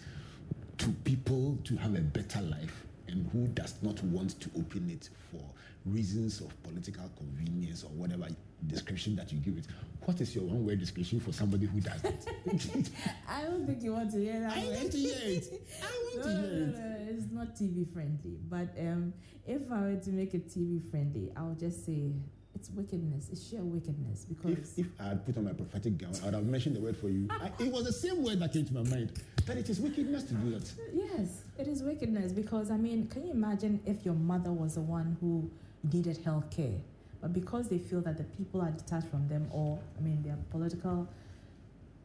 [0.79, 5.09] to people to have a better life and who does not want to open it
[5.31, 5.43] for
[5.87, 8.29] reasons of political convenience or whatever
[8.67, 9.67] description that you give it.
[10.05, 12.27] What is your one word description for somebody who does that?
[13.29, 14.53] I don't think you want to hear that.
[14.53, 14.77] I word.
[14.77, 15.63] want to hear it.
[15.83, 16.79] I want no, to hear no, it.
[16.79, 18.39] no, it's not TV friendly.
[18.49, 19.13] But um,
[19.47, 22.13] if I were to make it TV friendly, I would just say
[22.59, 23.29] it's wickedness.
[23.31, 26.35] It's sheer wickedness because If, if I had put on my prophetic gown, I would
[26.35, 27.29] have mentioned the word for you.
[27.31, 29.13] I, it was the same word that came to my mind
[29.47, 30.73] that it is wickedness to do that.
[30.93, 32.33] yes, it is wickedness.
[32.33, 35.49] Because I mean, can you imagine if your mother was the one who
[35.93, 36.75] needed health care,
[37.21, 40.37] but because they feel that the people are detached from them, or I mean, their
[40.51, 41.09] political,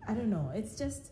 [0.07, 0.51] I don't know.
[0.53, 1.11] It's just,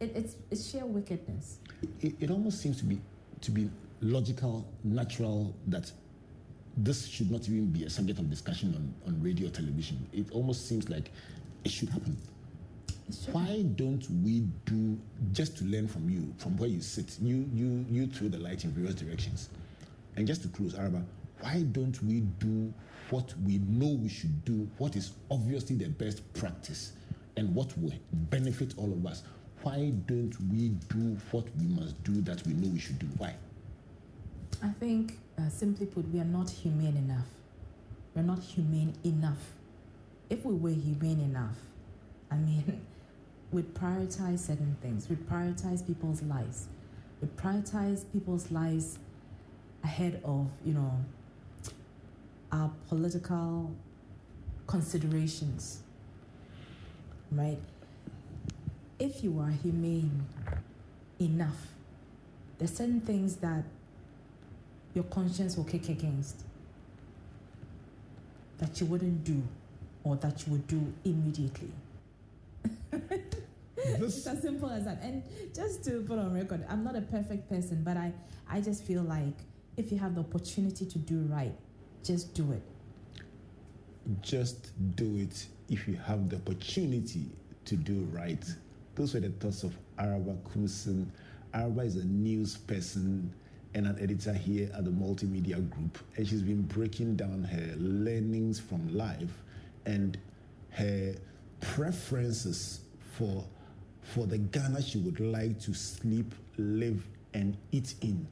[0.00, 1.58] it, it's it's sheer wickedness.
[2.00, 3.00] It, it almost seems to be
[3.40, 3.70] to be
[4.02, 5.90] logical, natural that
[6.76, 10.06] this should not even be a subject of discussion on, on radio or television.
[10.12, 11.10] It almost seems like
[11.64, 12.16] it should happen.
[13.32, 14.98] Why don't we do
[15.32, 17.18] just to learn from you, from where you sit?
[17.20, 19.50] You you you throw the light in various directions.
[20.16, 21.04] And just to close, Araba,
[21.40, 22.72] why don't we do
[23.10, 26.92] what we know we should do, what is obviously the best practice,
[27.36, 29.22] and what will benefit all of us.
[29.62, 33.06] Why don't we do what we must do that we know we should do?
[33.18, 33.34] Why?
[34.62, 37.26] I think, uh, simply put, we are not humane enough.
[38.14, 39.52] We're not humane enough.
[40.30, 41.56] If we were humane enough,
[42.30, 42.80] I mean,
[43.52, 45.08] we'd prioritize certain things.
[45.08, 46.68] We'd prioritize people's lives.
[47.20, 48.98] We'd prioritize people's lives
[49.82, 50.92] ahead of, you know,
[52.52, 53.72] our political
[54.66, 55.80] considerations.
[57.32, 57.58] Right?
[58.98, 60.24] If you are humane
[61.20, 61.66] enough,
[62.58, 63.64] there's certain things that
[64.94, 66.42] your conscience will kick against
[68.58, 69.42] that you wouldn't do
[70.04, 71.70] or that you would do immediately.
[73.76, 75.00] it's as simple as that.
[75.02, 75.22] And
[75.54, 78.12] just to put on record, I'm not a perfect person, but I,
[78.48, 79.34] I just feel like
[79.76, 81.54] if you have the opportunity to do right,
[82.04, 82.62] just do it.
[84.22, 87.26] Just do it if you have the opportunity
[87.64, 88.44] to do right.
[88.94, 91.06] Those were the thoughts of Araba Koomson.
[91.52, 93.32] Araba is a news person
[93.74, 98.60] and an editor here at the Multimedia Group, and she's been breaking down her learnings
[98.60, 99.42] from life
[99.84, 100.16] and
[100.70, 101.14] her
[101.60, 102.80] preferences
[103.12, 103.44] for
[104.02, 108.26] for the Ghana she would like to sleep, live, and eat in.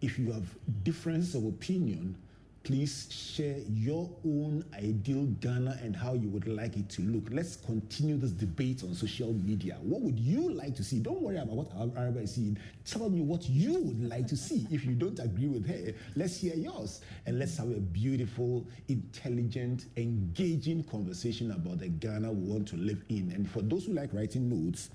[0.00, 0.46] If you have
[0.82, 2.16] differences of opinion,
[2.64, 7.24] please share your own ideal Ghana and how you would like it to look.
[7.30, 9.78] Let's continue this debate on social media.
[9.82, 11.00] What would you like to see?
[11.00, 12.56] Don't worry about what Araba is seeing.
[12.84, 14.66] Tell me what you would like to see.
[14.70, 17.00] If you don't agree with her, let's hear yours.
[17.26, 23.02] And let's have a beautiful, intelligent, engaging conversation about the Ghana we want to live
[23.08, 23.32] in.
[23.32, 24.90] And for those who like writing notes,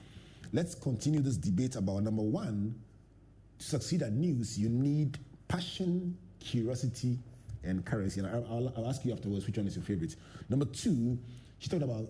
[0.54, 2.76] let's continue this debate about number one,
[3.60, 7.18] to succeed at news, you need passion, curiosity,
[7.64, 8.20] and currency.
[8.20, 10.16] And I'll, I'll, ask you afterwards which one is your favorite.
[10.50, 11.18] Number two,
[11.60, 12.06] she talked about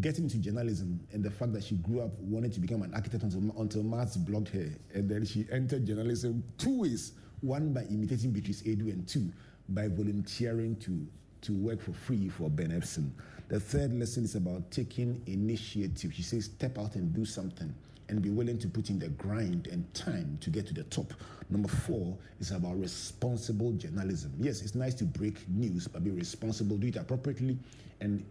[0.00, 3.22] getting into journalism and the fact that she grew up wanting to become an architect
[3.22, 4.68] until, until Maths blocked her.
[4.94, 9.30] And then she entered journalism two ways one by imitating Beatrice Edu, and two
[9.68, 11.06] by volunteering to,
[11.42, 13.12] to work for free for Ben Ephson.
[13.48, 16.12] The third lesson is about taking initiative.
[16.12, 17.74] She says, step out and do something
[18.08, 21.12] and be willing to put in the grind and time to get to the top.
[21.50, 24.32] Number four is about responsible journalism.
[24.38, 27.58] Yes, it's nice to break news, but be responsible, do it appropriately,
[28.00, 28.24] and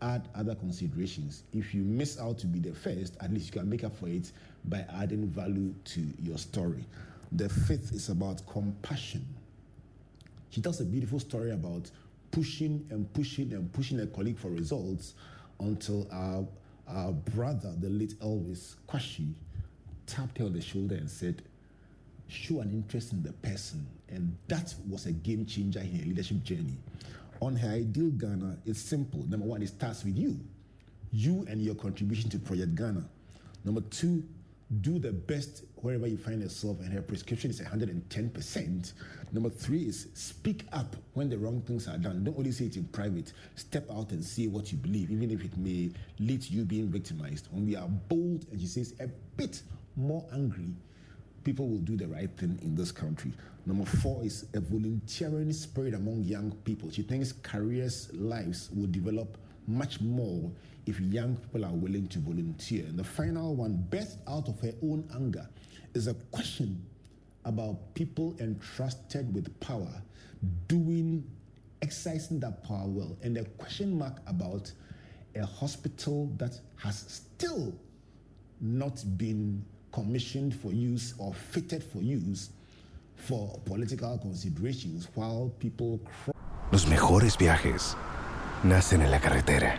[0.00, 1.42] add other considerations.
[1.52, 4.08] If you miss out to be the first, at least you can make up for
[4.08, 4.32] it
[4.64, 6.84] by adding value to your story.
[7.32, 9.26] The fifth is about compassion.
[10.50, 11.90] She tells a beautiful story about
[12.30, 15.14] pushing and pushing and pushing a colleague for results
[15.60, 16.46] until our
[16.88, 19.34] our brother, the late Elvis Kwashie,
[20.06, 21.42] tapped her on the shoulder and said,
[22.28, 23.86] Show an interest in the person.
[24.10, 26.76] And that was a game changer in her leadership journey.
[27.40, 29.24] On her ideal Ghana, it's simple.
[29.28, 30.38] Number one, it starts with you,
[31.10, 33.08] you and your contribution to Project Ghana.
[33.64, 34.24] Number two,
[34.80, 38.92] do the best wherever you find yourself, and her prescription is 110%.
[39.32, 42.24] Number three is speak up when the wrong things are done.
[42.24, 43.32] Don't only say it in private.
[43.54, 46.88] Step out and say what you believe, even if it may lead to you being
[46.88, 47.48] victimized.
[47.50, 49.62] When we are bold, and she says a bit
[49.96, 50.74] more angry,
[51.44, 53.32] people will do the right thing in this country.
[53.64, 56.90] Number four is a volunteering spirit among young people.
[56.90, 60.50] She thinks careers, lives will develop much more
[60.88, 62.84] if young people are willing to volunteer.
[62.86, 65.46] And the final one, birthed out of her own anger,
[65.94, 66.82] is a question
[67.44, 70.02] about people entrusted with power
[70.66, 71.24] doing,
[71.82, 74.70] exercising that power well, and a question mark about
[75.36, 77.72] a hospital that has still
[78.60, 82.50] not been commissioned for use or fitted for use
[83.16, 86.00] for political considerations while people.
[86.70, 87.96] Los mejores viajes
[88.62, 89.78] nacen en la carretera,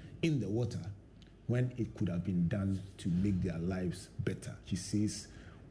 [0.21, 0.79] In the water
[1.47, 4.55] when it could have been done to make their lives better.
[4.65, 5.27] She says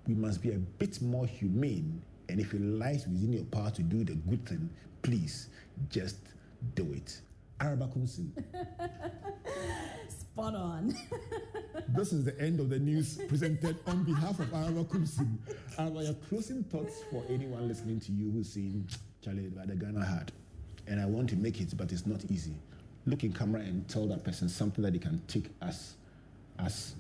[0.07, 3.83] we must be a bit more humane, and if it lies within your power to
[3.83, 4.69] do the good thing,
[5.03, 5.49] please
[5.89, 6.17] just
[6.75, 7.21] do it.
[7.61, 8.31] Araba Koomson.
[10.09, 10.97] Spot on.
[11.89, 15.37] this is the end of the news presented on behalf of Araba Koomson.
[15.79, 18.89] Araba, your closing thoughts for anyone listening to you who's saying,
[19.23, 20.33] Charlie, the Ghana had.
[20.87, 22.55] and I want to make it, but it's not easy.
[23.07, 25.95] Look in camera and tell that person something that they can take as
[26.59, 26.95] as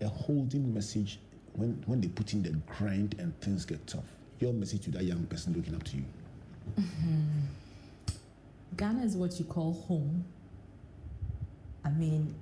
[0.00, 1.20] a holding message
[1.52, 4.04] when, when they put in the grind and things get tough.
[4.40, 6.04] Your message to that young person looking up to you.
[6.80, 7.40] Mm-hmm.
[8.76, 10.24] Ghana is what you call home.
[11.84, 12.34] I mean,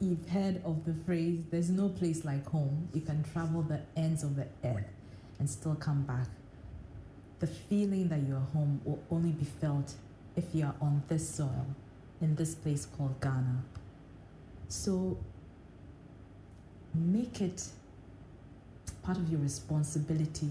[0.00, 2.88] you've heard of the phrase, there's no place like home.
[2.94, 4.84] You can travel the ends of the earth
[5.38, 6.28] and still come back.
[7.40, 9.94] The feeling that you're home will only be felt
[10.36, 11.66] if you are on this soil,
[12.22, 13.62] in this place called Ghana.
[14.68, 15.18] So
[16.94, 17.64] make it
[19.02, 20.50] part of your responsibility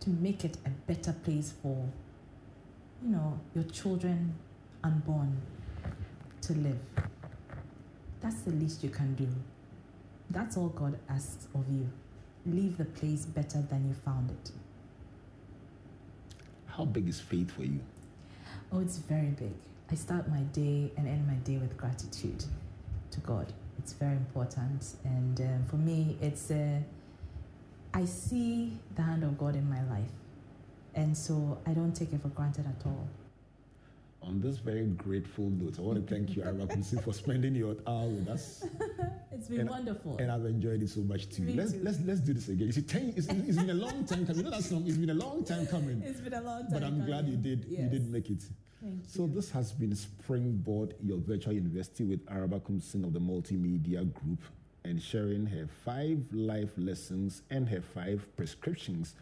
[0.00, 1.88] to make it a better place for
[3.02, 4.34] you know your children
[4.82, 5.36] unborn
[6.42, 6.78] to live.
[8.20, 9.28] That's the least you can do.
[10.30, 11.88] That's all god asks of you.
[12.46, 14.50] Leave the place better than you found it.
[16.66, 17.80] How big is faith for you?
[18.72, 19.52] oh it's very big
[19.90, 22.44] i start my day and end my day with gratitude
[23.10, 26.78] to god it's very important and um, for me it's uh,
[27.94, 30.10] i see the hand of god in my life
[30.94, 33.06] and so i don't take it for granted at all
[34.26, 37.74] On this very grateful note, I want to thank you, Ira Koomson, for spending your
[37.86, 38.46] hour with us.
[39.34, 41.42] it's been And- wonderful And I've enjoyed it so much too.
[41.48, 41.82] Me let's, too.
[41.86, 42.66] let's let's do this again.
[42.70, 44.38] You see, ten, it's, it's been a long time coming.
[44.42, 44.82] You know that song?
[44.88, 46.02] It's been a long time coming.
[46.10, 47.92] it's been a long time But I'm glad you did you Yes.
[47.94, 48.42] did make it.
[49.06, 54.40] So this has been Springboard, your virtual university with Araba Koomson of the Multimedia Group
[54.84, 59.14] and sharing her five life lessons and her five prescriptions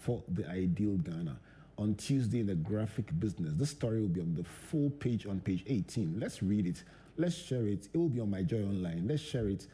[0.00, 1.38] for the ideal Ghana.
[1.78, 5.40] On Tuesday in the graphic business, this story will be on the full page on
[5.40, 6.18] page 18.
[6.20, 6.82] Let's read it.
[7.16, 7.88] Let's share it.
[7.92, 9.06] It will be on My Joy Online.
[9.08, 9.66] Let's share it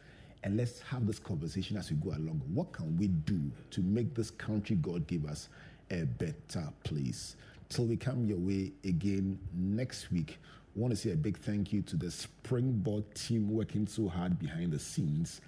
[0.44, 2.40] and let's have this conversation as we go along.
[2.52, 5.48] What can we do to make this country God gave us
[5.90, 7.36] a better place?
[7.68, 10.38] Till we come your way again next week,
[10.76, 14.38] I want to say a big thank you to the Springboard team working so hard
[14.38, 15.40] behind the scenes,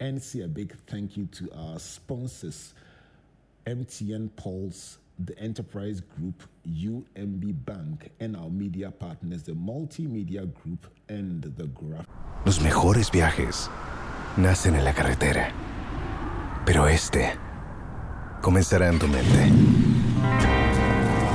[0.00, 2.74] and say a big thank you to our sponsors,
[3.66, 11.42] MTN Pulse, the Enterprise Group, UMB Bank, and our media partners, the Multimedia Group and
[11.56, 12.06] the Graph.
[12.44, 13.68] Los mejores viajes
[14.36, 15.52] nacen en la carretera,
[16.66, 17.36] pero este
[18.40, 20.61] comenzará en tu mente.